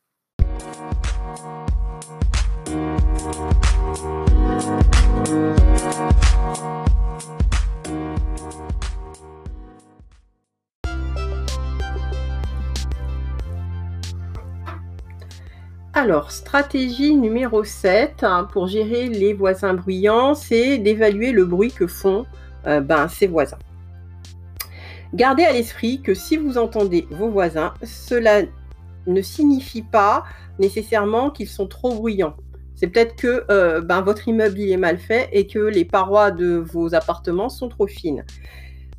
[15.97, 21.87] Alors, stratégie numéro 7 hein, pour gérer les voisins bruyants, c'est d'évaluer le bruit que
[21.87, 22.27] font
[22.67, 23.59] euh, ben, ses voisins.
[25.15, 28.43] Gardez à l'esprit que si vous entendez vos voisins, cela
[29.07, 30.25] ne signifie pas
[30.59, 32.37] nécessairement qu'ils sont trop bruyants.
[32.77, 36.57] C'est peut-être que euh, ben, votre immeuble est mal fait et que les parois de
[36.57, 38.25] vos appartements sont trop fines.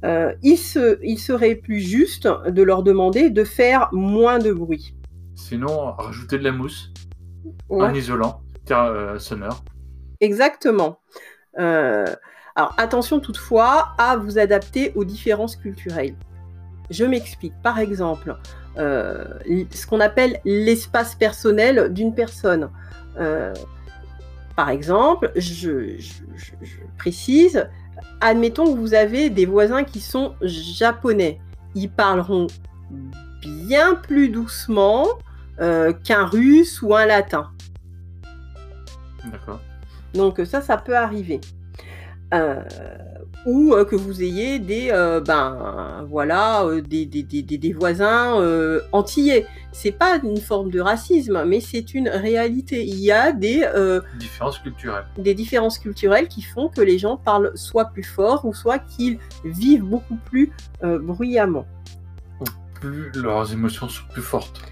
[0.05, 4.95] Euh, il serait plus juste de leur demander de faire moins de bruit.
[5.35, 6.91] Sinon, rajouter de la mousse
[7.69, 9.63] en isolant euh, sonore.
[10.19, 10.99] Exactement.
[11.59, 12.05] Euh,
[12.55, 16.15] alors attention toutefois à vous adapter aux différences culturelles.
[16.89, 17.53] Je m'explique.
[17.63, 18.37] Par exemple,
[18.77, 22.69] ce qu'on appelle l'espace personnel d'une personne.
[24.55, 25.97] Par exemple, je,
[26.97, 27.67] précise,
[28.21, 31.39] admettons que vous avez des voisins qui sont japonais.
[31.75, 32.47] Ils parleront
[33.43, 35.05] bien plus doucement
[35.59, 37.51] euh, qu'un russe ou un latin.
[39.31, 39.59] D'accord.
[40.13, 41.39] Donc ça, ça peut arriver.
[42.33, 42.63] Euh,
[43.45, 44.89] ou euh, que vous ayez des,
[45.25, 48.35] ben, voilà, des, des, des, des voisins
[48.91, 49.45] antillais.
[49.79, 52.83] C'est pas une forme de racisme, mais c'est une réalité.
[52.83, 53.63] Il y a des
[54.17, 55.05] différences culturelles.
[55.17, 59.19] Des différences culturelles qui font que les gens parlent soit plus fort ou soit qu'ils
[59.45, 61.67] vivent beaucoup plus bruyamment.
[62.39, 64.63] Ou plus leurs émotions sont plus fortes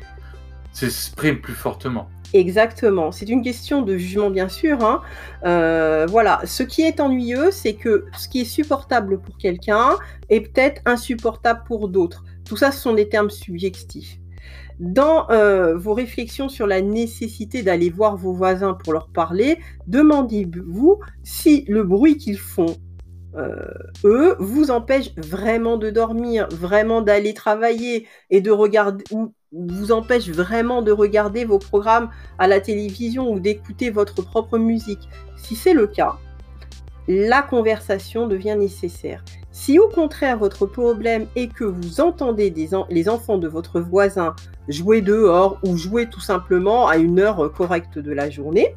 [0.76, 2.10] s'exprime plus fortement.
[2.34, 3.12] Exactement.
[3.12, 4.84] C'est une question de jugement, bien sûr.
[4.84, 5.02] Hein.
[5.46, 6.42] Euh, voilà.
[6.44, 9.96] Ce qui est ennuyeux, c'est que ce qui est supportable pour quelqu'un
[10.30, 12.26] est peut-être insupportable pour d'autres.
[12.46, 14.20] Tout ça, ce sont des termes subjectifs.
[14.80, 21.00] Dans euh, vos réflexions sur la nécessité d'aller voir vos voisins pour leur parler, demandez-vous
[21.24, 22.76] si le bruit qu'ils font
[24.06, 30.30] eux, vous empêchent vraiment de dormir, vraiment d'aller travailler et de regarder ou vous empêchent
[30.30, 35.10] vraiment de regarder vos programmes à la télévision ou d'écouter votre propre musique.
[35.38, 36.18] Si c'est le cas,
[37.08, 39.24] la conversation devient nécessaire.
[39.58, 42.54] Si au contraire votre problème est que vous entendez
[42.90, 44.36] les enfants de votre voisin
[44.68, 48.76] jouer dehors ou jouer tout simplement à une heure correcte de la journée,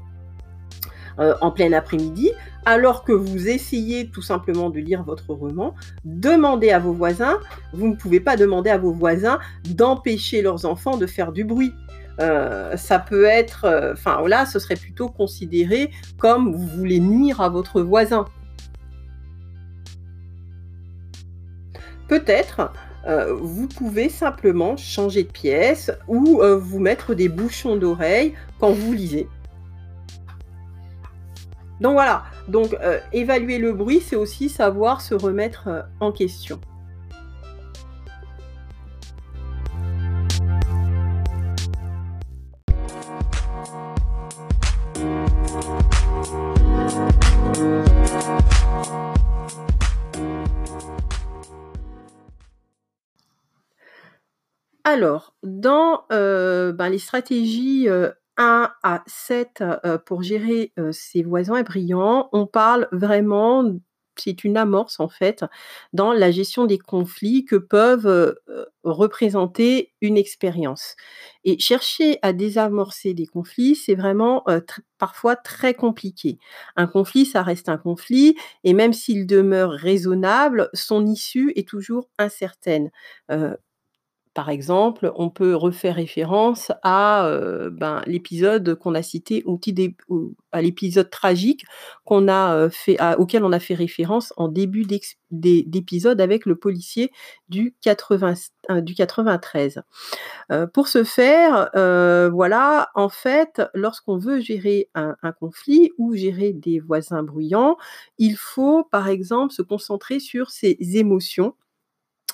[1.19, 2.31] euh, en plein après-midi,
[2.65, 7.39] alors que vous essayez tout simplement de lire votre roman, demandez à vos voisins,
[7.73, 11.75] vous ne pouvez pas demander à vos voisins d'empêcher leurs enfants de faire du bruit.
[12.21, 17.41] Euh, ça peut être, euh, enfin voilà, ce serait plutôt considéré comme vous voulez nuire
[17.41, 18.27] à votre voisin.
[22.09, 22.73] Peut-être
[23.41, 29.29] vous pouvez simplement changer de pièce ou vous mettre des bouchons d'oreilles quand vous lisez.
[31.81, 36.61] Donc voilà, donc euh, évaluer le bruit, c'est aussi savoir se remettre euh, en question.
[54.91, 57.89] Alors, dans euh, ben, les stratégies
[58.39, 59.63] 1 à 7
[60.07, 63.71] pour gérer ses voisins brillants, on parle vraiment
[64.21, 65.45] c'est une amorce en fait
[65.93, 68.35] dans la gestion des conflits que peuvent
[68.83, 70.97] représenter une expérience.
[71.45, 74.45] Et chercher à désamorcer des conflits, c'est vraiment
[74.97, 76.39] parfois très compliqué.
[76.77, 82.09] Un conflit, ça reste un conflit, et même s'il demeure raisonnable, son issue est toujours
[82.19, 82.91] incertaine.
[84.39, 87.29] Par exemple, on peut refaire référence à
[87.73, 89.45] ben, l'épisode qu'on a cité,
[90.53, 91.65] à l'épisode tragique
[92.05, 94.87] qu'on a fait, auquel on a fait référence en début
[95.33, 97.11] d'épisode avec le policier
[97.49, 99.83] du, 93.
[100.73, 101.71] pour ce faire,
[102.33, 107.77] voilà, en fait, lorsqu'on veut gérer un, conflit ou gérer des voisins bruyants,
[108.19, 111.57] il faut, par exemple, se concentrer sur ses émotions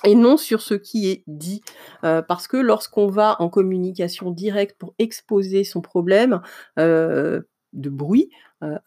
[0.05, 1.61] et non sur ce qui est dit.
[2.01, 6.41] parce que lorsqu'on va en communication directe pour exposer son problème
[6.77, 8.29] de bruit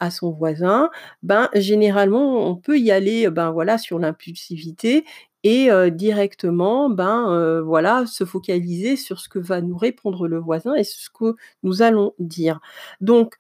[0.01, 0.91] à son voisin,
[1.23, 5.05] ben généralement on peut y aller ben voilà sur l'impulsivité
[5.45, 10.85] et directement ben voilà se focaliser sur ce que va nous répondre le voisin et
[10.85, 12.61] ce que nous allons dire.
[13.01, 13.37] Donc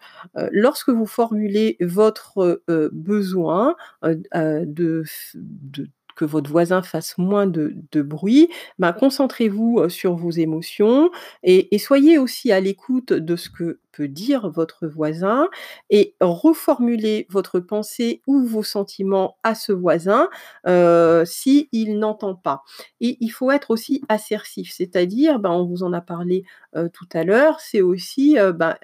[0.53, 2.63] lorsque vous formulez votre
[2.93, 5.89] besoin de, de
[6.19, 11.11] que votre voisin fasse moins de, bruit, ben, concentrez-vous sur vos émotions
[11.45, 15.49] et, soyez aussi à l'écoute de ce que dire votre voisin
[15.91, 20.29] et reformulez votre pensée ou vos sentiments à ce voisin
[20.67, 22.63] euh, s'il n'entend pas.
[23.01, 26.45] Et il faut être aussi assertif, c'est-à-dire, ben, on vous en a parlé
[26.93, 28.77] tout à l'heure, c'est aussi ben,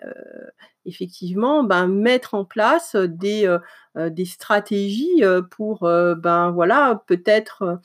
[0.86, 3.56] effectivement ben, mettre en place des,
[3.96, 7.80] des stratégies pour ben voilà peut-être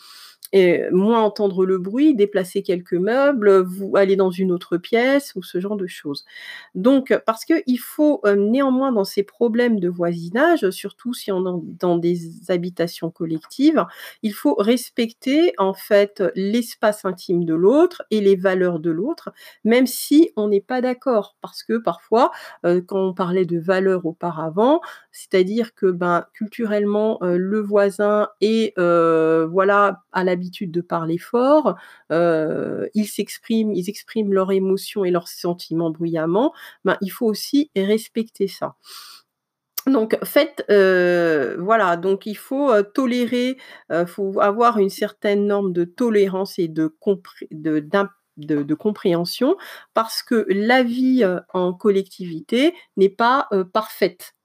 [0.53, 5.43] et moins entendre le bruit, déplacer quelques meubles, vous aller dans une autre pièce ou
[5.43, 6.25] ce genre de choses.
[6.75, 11.97] Donc, parce qu'il faut néanmoins dans ces problèmes de voisinage, surtout si on est dans
[11.97, 13.85] des habitations collectives,
[14.23, 19.29] il faut respecter en fait l'espace intime de l'autre et les valeurs de l'autre,
[19.63, 21.35] même si on n'est pas d'accord.
[21.41, 22.31] Parce que parfois,
[22.63, 24.81] quand on parlait de valeurs auparavant,
[25.11, 31.75] c'est-à-dire que ben, culturellement, le voisin est voilà à la de parler fort,
[32.11, 36.53] euh, ils s'expriment, ils expriment leurs émotions et leurs sentiments bruyamment,
[36.85, 38.75] ben, il faut aussi respecter ça.
[39.87, 43.57] Donc, faites, euh, voilà, donc il faut euh, tolérer,
[44.07, 46.93] faut avoir une certaine norme de tolérance et de,
[48.75, 49.57] compréhension
[49.93, 54.35] parce que la vie en collectivité n'est pas parfaite.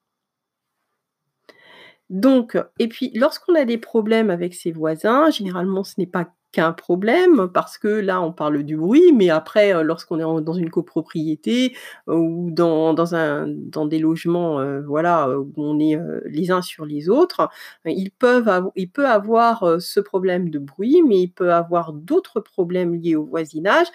[2.10, 6.72] Donc, et puis lorsqu'on a des problèmes avec ses voisins, généralement ce n'est pas qu'un
[6.72, 11.74] problème parce que là on parle du bruit, mais après lorsqu'on est dans une copropriété
[12.06, 17.48] ou dans, dans des logements voilà où on est les uns sur les autres,
[17.86, 22.94] ils peuvent il peut avoir ce problème de bruit, mais il peut avoir d'autres problèmes
[22.94, 23.88] liés au voisinage.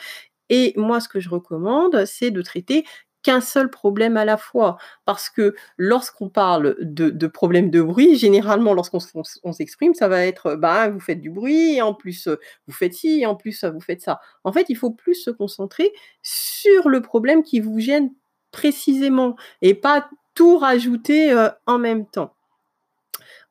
[0.49, 2.83] Et moi, ce que je recommande, c'est de traiter
[3.23, 4.77] qu'un seul problème à la fois.
[5.05, 10.89] Parce que lorsqu'on parle de, problèmes de bruit, généralement, lorsqu'on s'exprime, ça va être bah,
[10.89, 12.27] vous faites du bruit, en plus
[12.67, 14.19] vous faites ci, en plus vous faites ça.
[14.43, 15.91] En fait, il faut plus se concentrer
[16.21, 18.11] sur le problème qui vous gêne
[18.51, 22.33] précisément et pas tout rajouter en même temps.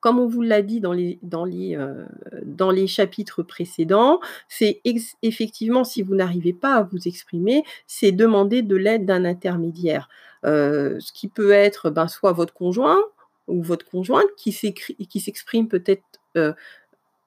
[0.01, 2.07] Comme on vous l'a dit dans les dans les, heu,
[2.45, 4.81] dans les chapitres précédents, c'est
[5.23, 10.09] effectivement si vous n'arrivez pas à vous exprimer, c'est demander de l'aide d'un intermédiaire.
[10.47, 12.99] Heu, ce qui peut être, ben, soit votre conjoint
[13.49, 16.03] ou votre conjointe qui s'exprime peut-être,
[16.37, 16.55] heu,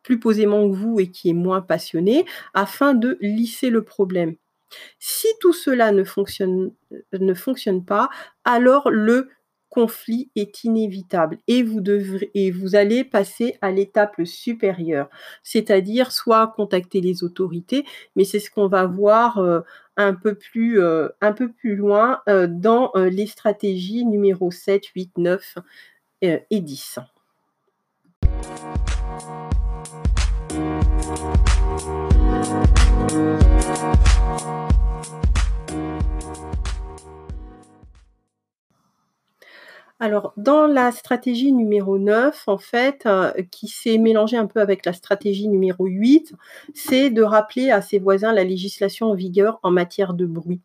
[0.03, 4.35] plus posément que vous et qui est moins passionné, afin de lisser le problème.
[4.99, 6.71] Si tout cela ne fonctionne,
[7.13, 8.09] ne fonctionne pas,
[8.45, 9.29] alors le
[9.71, 15.09] conflit est inévitable et vous allez passer à l'étape supérieure.
[15.41, 19.63] C'est-à-dire soit contacter les autorités, mais c'est ce qu'on va voir, heu,
[19.97, 25.17] un peu plus, heu, un peu plus loin, heu, dans, les stratégies numéro 7, 8,
[25.17, 25.55] 9,
[26.23, 26.99] heu, et 10.
[40.03, 44.83] Alors, dans la stratégie numéro 9, en fait, heu, qui s'est mélangée un peu avec
[44.83, 46.33] la stratégie numéro 8,
[46.73, 50.61] c'est de rappeler à ses voisins la législation en vigueur en matière de bruit.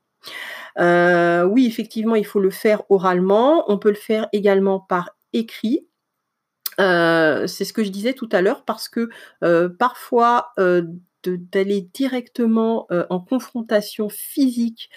[0.80, 5.87] Heu, oui, effectivement, il faut le faire oralement, on peut le faire également par écrit.
[6.80, 9.11] Heu, c'est ce que je disais tout à l'heure parce que,
[9.78, 10.53] parfois,
[11.26, 14.91] d'aller directement, en confrontation physique,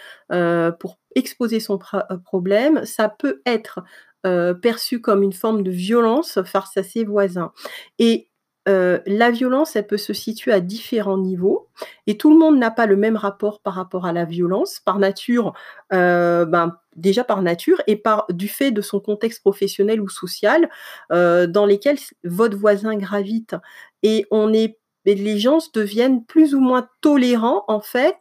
[0.79, 1.79] pour exposer son
[2.25, 3.81] problème, ça peut être,
[4.25, 7.51] heu, perçu comme une forme de violence face à ses voisins
[7.99, 8.27] et
[8.67, 11.67] heu, la violence, elle peut se situer à différents niveaux
[12.07, 14.79] et tout le monde n'a pas le même rapport par rapport à la violence.
[14.81, 15.53] Par nature,
[15.93, 20.69] heu, ben, déjà par nature et par du fait de son contexte professionnel ou social,
[21.09, 23.55] dans lesquels votre voisin gravite
[24.03, 28.17] et on est les gens deviennent plus ou moins tolérants, en fait,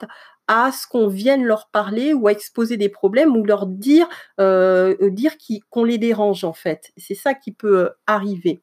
[0.48, 5.36] à ce qu'on vienne leur parler ou à exposer des problèmes ou leur dire, dire
[5.38, 6.90] qui qu'on les dérange, en fait.
[6.96, 8.62] C'est ça qui peut, heu, arriver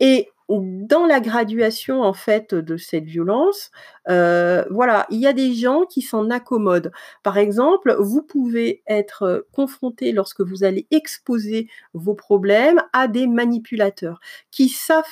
[0.00, 3.70] et dans la graduation, en fait, de cette violence,
[4.08, 6.90] voilà, il y a des gens qui s'en accommodent.
[7.22, 14.20] Par exemple, vous pouvez être, confronté lorsque vous allez exposer vos problèmes à des manipulateurs
[14.50, 15.04] qui savent,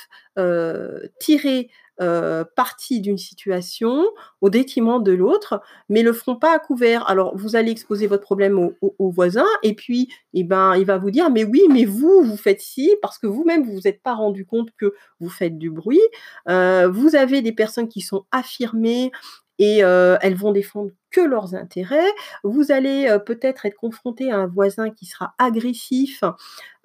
[1.20, 1.70] tirer,
[2.00, 4.04] heu, parti d'une situation
[4.40, 7.08] au détriment de l'autre, mais le feront pas à couvert.
[7.08, 11.10] Alors vous allez exposer votre problème au voisin et puis et ben, il va vous
[11.10, 14.14] dire: «Mais oui, mais vous, vous faites ci parce que vous-même vous vous êtes pas
[14.14, 16.00] rendu compte que vous faites du bruit».
[16.48, 19.10] Heu, vous avez des personnes qui sont affirmées
[19.58, 22.10] et heu, elles vont défendre que leurs intérêts.
[22.44, 26.22] Vous allez, heu, peut-être être confronté à un voisin qui sera agressif,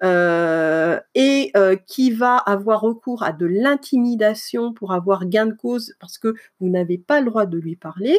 [0.02, 5.94] heu et heu, qui va avoir recours à de l'intimidation pour avoir gain de cause
[6.00, 8.18] parce que vous n'avez pas le droit de lui parler.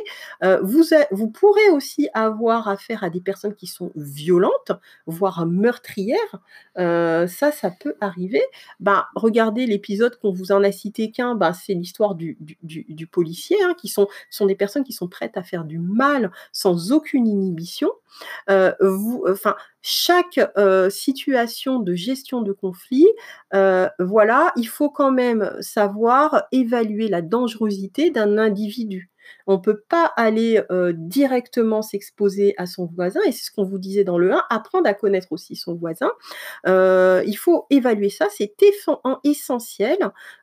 [0.63, 4.71] Vous vous pourrez aussi avoir affaire à des personnes qui sont violentes,
[5.07, 6.41] voire meurtrières.
[6.75, 8.41] Ça, ça peut arriver.
[8.79, 13.75] Ben, regardez l'épisode qu'on vous en a cité qu'un, ben, c'est l'histoire du policier, hein,
[13.79, 17.91] qui sont sont des personnes qui sont prêtes à faire du mal sans aucune inhibition.
[18.81, 23.07] Vous enfin, chaque, heu, situation de gestion de conflit,
[23.53, 29.09] heu, voilà, il faut quand même savoir évaluer la dangerosité d'un individu.
[29.47, 30.61] On peut pas aller,
[30.93, 34.88] directement s'exposer à son voisin et c'est ce qu'on vous disait dans le 1, apprendre
[34.88, 36.11] à connaître aussi son voisin.
[36.65, 38.55] Il faut évaluer ça, c'est
[39.23, 39.97] essentiel,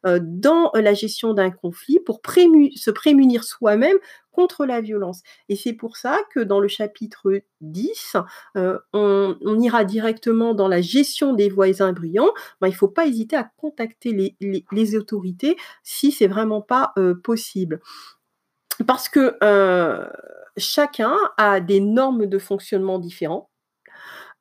[0.05, 3.97] dans la gestion d'un conflit pour se prémunir soi-même
[4.31, 5.21] contre la violence
[5.51, 8.17] et c'est pour ça que dans le chapitre 10,
[8.57, 12.33] heu, on ira directement dans la gestion des voisins bruyants.
[12.61, 17.81] Ben, il faut pas hésiter à contacter les autorités si c'est vraiment pas, possible.
[18.87, 20.07] Parce que, heu,
[20.57, 23.49] chacun a des normes de fonctionnement différents.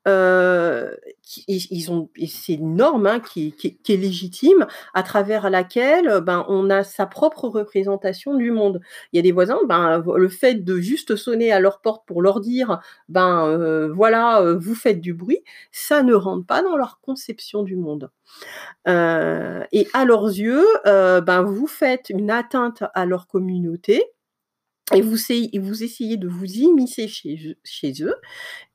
[0.07, 3.55] Heu, qui ils ont et c'est une norme, hein, qui
[3.89, 4.65] est légitime,
[4.95, 8.81] à travers laquelle, ben, on a sa propre représentation du monde.
[9.13, 12.21] Il y a des voisins, ben, le fait de juste sonner à leur porte pour
[12.23, 12.79] leur dire:
[13.09, 17.63] «Ben, heu, voilà, heu, vous faites du bruit», ça ne rentre pas dans leur conception
[17.63, 18.11] du monde.
[18.87, 24.03] Et à leurs yeux, ben, vous faites une atteinte à leur communauté
[24.95, 28.15] et vous essayez de vous immiscer chez eux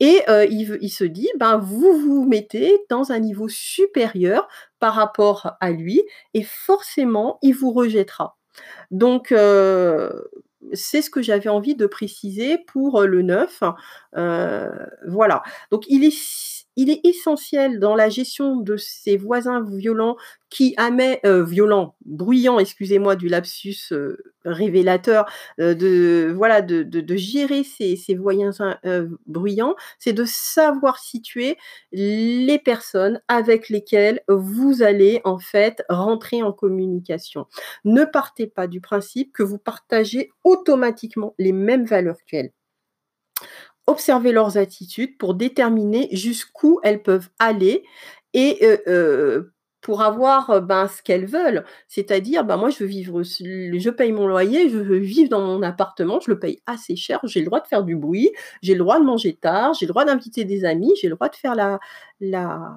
[0.01, 4.49] et heu, il se dit: «Ben, vous vous mettez dans un niveau supérieur
[4.81, 6.03] par rapport à lui
[6.35, 8.37] et forcément il vous rejettera».
[8.93, 10.31] Donc heu,
[10.75, 13.63] c'est ce que j'avais envie de préciser pour, heu, le 9.
[14.17, 14.71] Heu,
[15.09, 15.43] voilà,
[15.73, 16.11] donc il est
[16.77, 20.17] il est essentiel dans la gestion de ces voisins violents
[20.51, 25.27] qui amènent, euh, violents, bruyants, excusez-moi du lapsus euh, révélateur,
[25.61, 28.79] euh, de, voilà, de, gérer ces, ces voisins
[29.27, 31.57] bruyants, c'est de savoir situer
[31.93, 37.47] les personnes avec lesquelles vous allez en fait rentrer en communication.
[37.85, 42.53] Ne partez pas du principe que vous partagez automatiquement les mêmes valeurs qu'elles
[43.87, 47.85] observer leurs attitudes pour déterminer jusqu'où elles peuvent aller
[48.35, 51.65] et euh, euh, pour avoir euh, ben, ce qu'elles veulent.
[51.89, 55.63] C'est-à-dire, ben, moi, je veux vivre, je paye mon loyer, je veux vivre dans mon
[55.63, 58.31] appartement, je le paye assez cher, j'ai le droit de faire du bruit,
[58.63, 61.29] j'ai le droit de manger tard, j'ai le droit d'inviter des amis, j'ai le droit
[61.29, 61.79] de faire la,
[62.21, 62.75] la,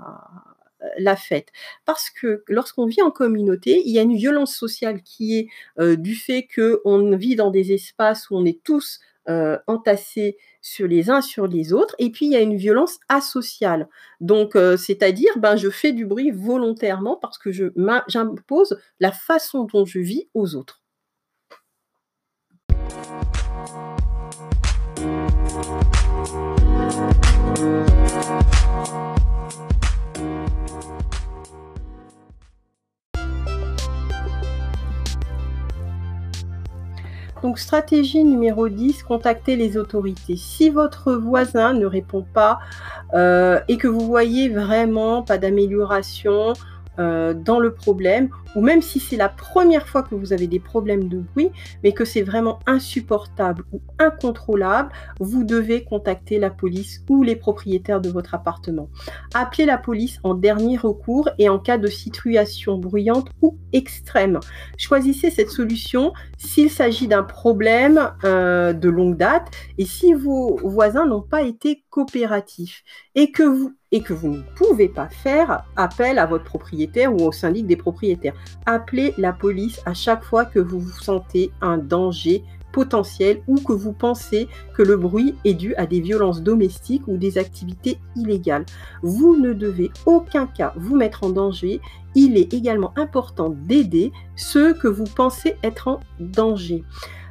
[0.98, 1.50] la fête.
[1.86, 6.16] Parce que lorsqu'on vit en communauté, il y a une violence sociale qui est du
[6.16, 9.00] fait qu'on vit dans des espaces où on est tous
[9.30, 11.96] euh, entassés sur les uns sur les autres.
[12.00, 13.88] Et puis, il y a une violence asociale.
[14.20, 19.86] Donc, euh, c'est-à-dire, ben, je fais du bruit volontairement parce que j'impose la façon dont
[19.86, 20.82] je vis aux autres.
[37.42, 40.36] Donc stratégie numéro 10, contactez les autorités.
[40.36, 42.60] Si votre voisin ne répond pas
[43.14, 46.54] euh, et que vous voyez vraiment pas d'amélioration,
[46.98, 50.60] euh, dans le problème, ou même si c'est la première fois que vous avez des
[50.60, 51.52] problèmes de bruit,
[51.84, 58.02] mais que c'est vraiment insupportable ou incontrôlable, vous devez contacter la police ou les propriétaires
[58.02, 58.90] de votre appartement.
[59.34, 64.40] Appelez la police en dernier recours et en cas de situation bruyante ou extrême.
[64.78, 71.06] Choisissez cette solution s'il s'agit d'un problème euh, de longue date et si vos voisins
[71.06, 72.84] n'ont pas été coopératifs
[73.16, 77.28] et que vous et que vous ne pouvez pas faire appel à votre propriétaire ou
[77.28, 78.36] au syndic des propriétaires.
[78.66, 83.74] Appelez la police à chaque fois que vous vous sentez un danger potentiel ou que
[83.74, 88.66] vous pensez que le bruit est dû à des violences domestiques ou des activités illégales.
[89.02, 91.82] Vous ne devez aucun cas vous mettre en danger.
[92.14, 96.84] Il est également important d'aider ceux que vous pensez être en danger.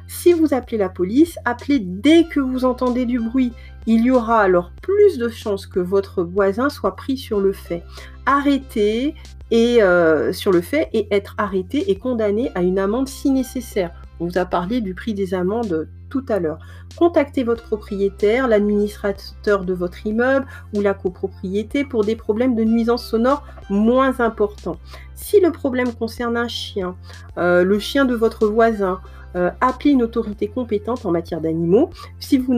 [0.07, 3.53] Si vous appelez la police, appelez dès que vous entendez du bruit.
[3.91, 7.83] Il y aura alors plus de chances que votre voisin soit pris sur le fait.
[8.27, 9.15] Arrêtez
[9.49, 13.89] et euh, sur le fait et être arrêté et condamné à une amende si nécessaire.
[14.19, 16.59] On vous a parlé du prix des amendes tout à l'heure.
[16.97, 23.03] Contactez votre propriétaire, l'administrateur de votre immeuble ou la copropriété pour des problèmes de nuisance
[23.03, 24.77] sonore moins importants.
[25.15, 26.95] Si le problème concerne un chien,
[27.39, 29.01] euh, le chien de votre voisin,
[29.35, 32.57] euh, appelez une autorité compétente en matière d'animaux si vous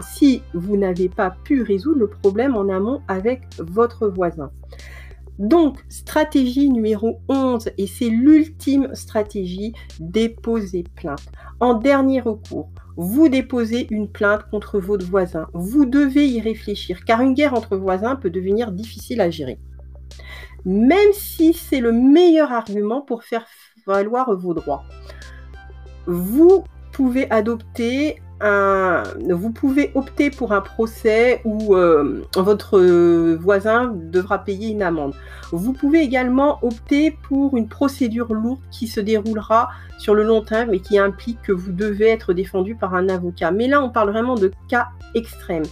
[0.00, 4.50] si vous n'avez pas pu résoudre le problème en amont avec votre voisin.
[5.38, 11.26] Donc, stratégie numéro 11, et c'est l'ultime stratégie, déposer plainte.
[11.60, 15.48] En dernier recours, vous déposez une plainte contre votre voisin.
[15.52, 19.58] Vous devez y réfléchir, car une guerre entre voisins peut devenir difficile à gérer.
[20.64, 23.46] Même si c'est le meilleur argument pour faire
[23.86, 24.84] valoir vos droits
[26.06, 32.78] vous pouvez adopter un, vous pouvez opter pour un procès où euh, votre
[33.34, 35.14] voisin devra payer une amende.
[35.52, 40.74] Vous pouvez également opter pour une procédure lourde qui se déroulera sur le long terme
[40.74, 43.50] et qui implique que vous devez être défendu par un avocat.
[43.50, 45.64] Mais là, on parle vraiment de cas extrêmes.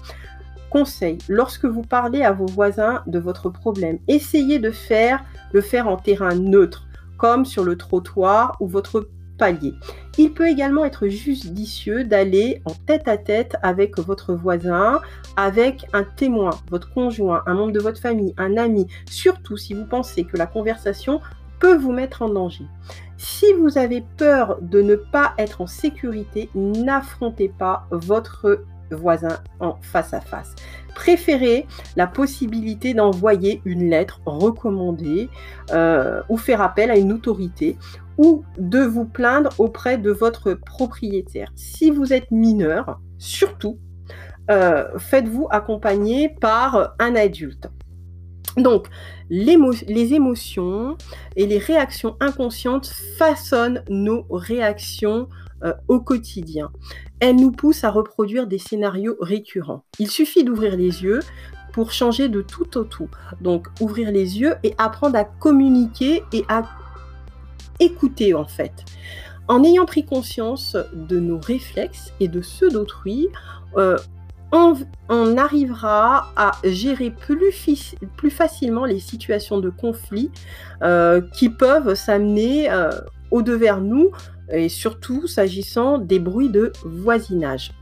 [0.70, 5.22] Conseil, lorsque vous parlez à vos voisins de votre problème, essayez de faire
[5.52, 6.86] le faire en terrain neutre,
[7.18, 9.74] comme sur le trottoir ou votre palier.
[10.18, 15.00] Il peut également être judicieux d'aller en tête à tête avec votre voisin,
[15.36, 19.86] avec un témoin, votre conjoint, un membre de votre famille, un ami, surtout si vous
[19.86, 21.20] pensez que la conversation
[21.60, 22.64] peut vous mettre en danger.
[23.16, 29.76] Si vous avez peur de ne pas être en sécurité, n'affrontez pas votre voisin en
[29.80, 30.54] face à face.
[30.94, 31.66] Préférez
[31.96, 35.28] la possibilité d'envoyer une lettre recommandée
[35.72, 37.76] euh, ou faire appel à une autorité
[38.18, 41.50] ou de vous plaindre auprès de votre propriétaire.
[41.54, 43.78] Si vous êtes mineur, surtout,
[44.50, 47.68] euh, faites-vous accompagner par un adulte.
[48.56, 48.86] Donc,
[49.30, 50.96] les émotions
[51.34, 52.86] et les réactions inconscientes
[53.18, 55.28] façonnent nos réactions
[55.64, 56.70] euh, au quotidien.
[57.20, 59.84] Elles nous poussent à reproduire des scénarios récurrents.
[59.98, 61.20] Il suffit d'ouvrir les yeux
[61.72, 63.08] pour changer de tout au tout.
[63.40, 66.62] Donc, ouvrir les yeux et apprendre à communiquer et à
[67.80, 68.84] écouter en fait.
[69.48, 73.28] En ayant pris conscience de nos réflexes et de ceux d'autrui,
[73.76, 73.98] euh,
[75.08, 77.52] on, arrivera à gérer plus,
[78.30, 80.30] facilement les situations de conflit
[80.82, 82.90] euh, qui peuvent s'amener euh,
[83.30, 84.12] au-devers nous,
[84.52, 87.72] et surtout s'agissant des bruits de voisinage.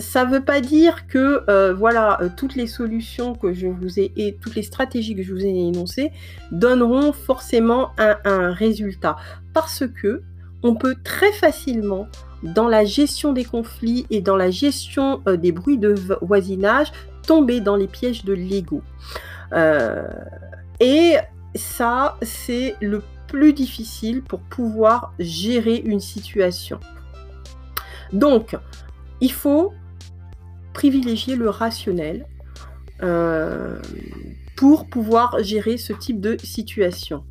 [0.00, 4.12] Ça ne veut pas dire que euh, voilà toutes les solutions que je vous ai
[4.16, 6.12] et toutes les stratégies que je vous ai énoncées
[6.50, 9.16] donneront forcément un, résultat
[9.52, 10.22] parce que
[10.62, 12.08] on peut très facilement
[12.42, 16.92] dans la gestion des conflits et dans la gestion euh, des bruits de voisinage,
[17.26, 18.82] tomber dans les pièges de l'ego.
[19.52, 20.02] Euh,
[20.80, 21.16] et
[21.54, 26.80] ça, c'est le plus difficile pour pouvoir gérer une situation.
[28.12, 28.56] Donc,
[29.20, 29.72] il faut
[30.72, 32.26] privilégier le rationnel
[33.02, 33.80] euh,
[34.56, 37.24] pour pouvoir gérer ce type de situation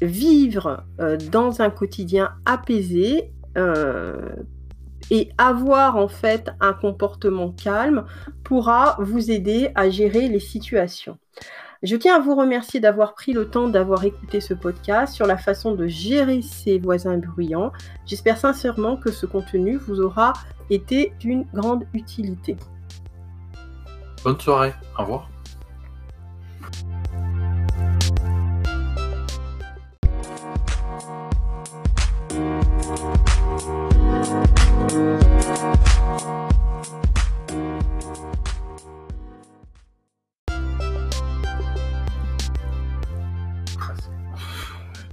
[0.00, 4.30] vivre euh, dans un quotidien apaisé euh,
[5.10, 8.04] et avoir en fait un comportement calme
[8.44, 11.18] pourra vous aider à gérer les situations.
[11.82, 15.36] Je tiens à vous remercier d'avoir pris le temps d'avoir écouté ce podcast sur la
[15.36, 17.72] façon de gérer ses voisins bruyants.
[18.04, 20.32] J'espère sincèrement que ce contenu vous aura
[20.70, 22.56] été d'une grande utilité.
[24.24, 25.28] Bonne soirée, au revoir.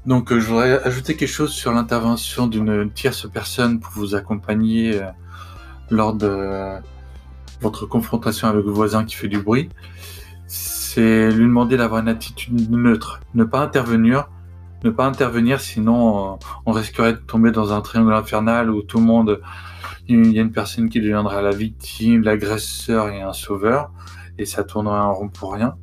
[0.06, 5.02] Donc, euh, je voudrais ajouter quelque chose sur l'intervention d'une tierce personne pour vous accompagner
[5.02, 5.08] euh,
[5.90, 6.80] lors de
[7.62, 9.70] votre confrontation avec le voisin qui fait du bruit.
[10.48, 14.30] C'est lui demander d'avoir une attitude neutre, ne pas intervenir,
[14.84, 19.00] ne pas intervenir, sinon euh, on risquerait de tomber dans un triangle infernal où tout
[19.00, 19.42] le monde,
[20.08, 23.92] il y a une personne qui deviendra la victime, l'agresseur et un sauveur,
[24.38, 25.76] et ça tournerait en rond pour rien.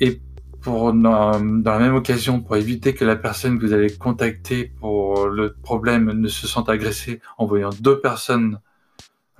[0.00, 0.20] Et
[0.60, 5.28] pour, dans, la même occasion, pour éviter que la personne que vous allez contacter pour
[5.28, 8.58] le problème ne se sente agressée en voyant deux personnes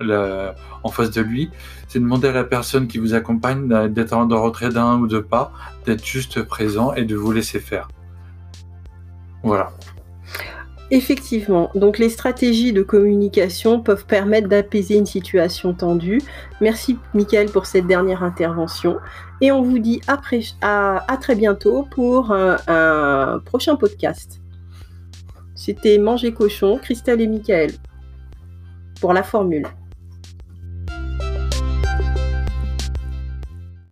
[0.01, 1.49] en face de lui,
[1.87, 5.51] c'est demander à la personne qui vous accompagne d'être en retrait d'un ou deux pas,
[5.85, 7.89] d'être juste présent et de vous laisser faire.
[9.43, 9.71] Voilà.
[10.91, 16.19] Effectivement, donc les stratégies de communication peuvent permettre d'apaiser une situation tendue.
[16.61, 18.97] Merci Mickaël pour cette dernière intervention
[19.39, 20.17] et on vous dit à,
[21.21, 24.41] très bientôt pour un, prochain podcast.
[25.53, 27.71] C'était Manger cochon, Christelle et Mickaël
[28.99, 29.67] pour la formule.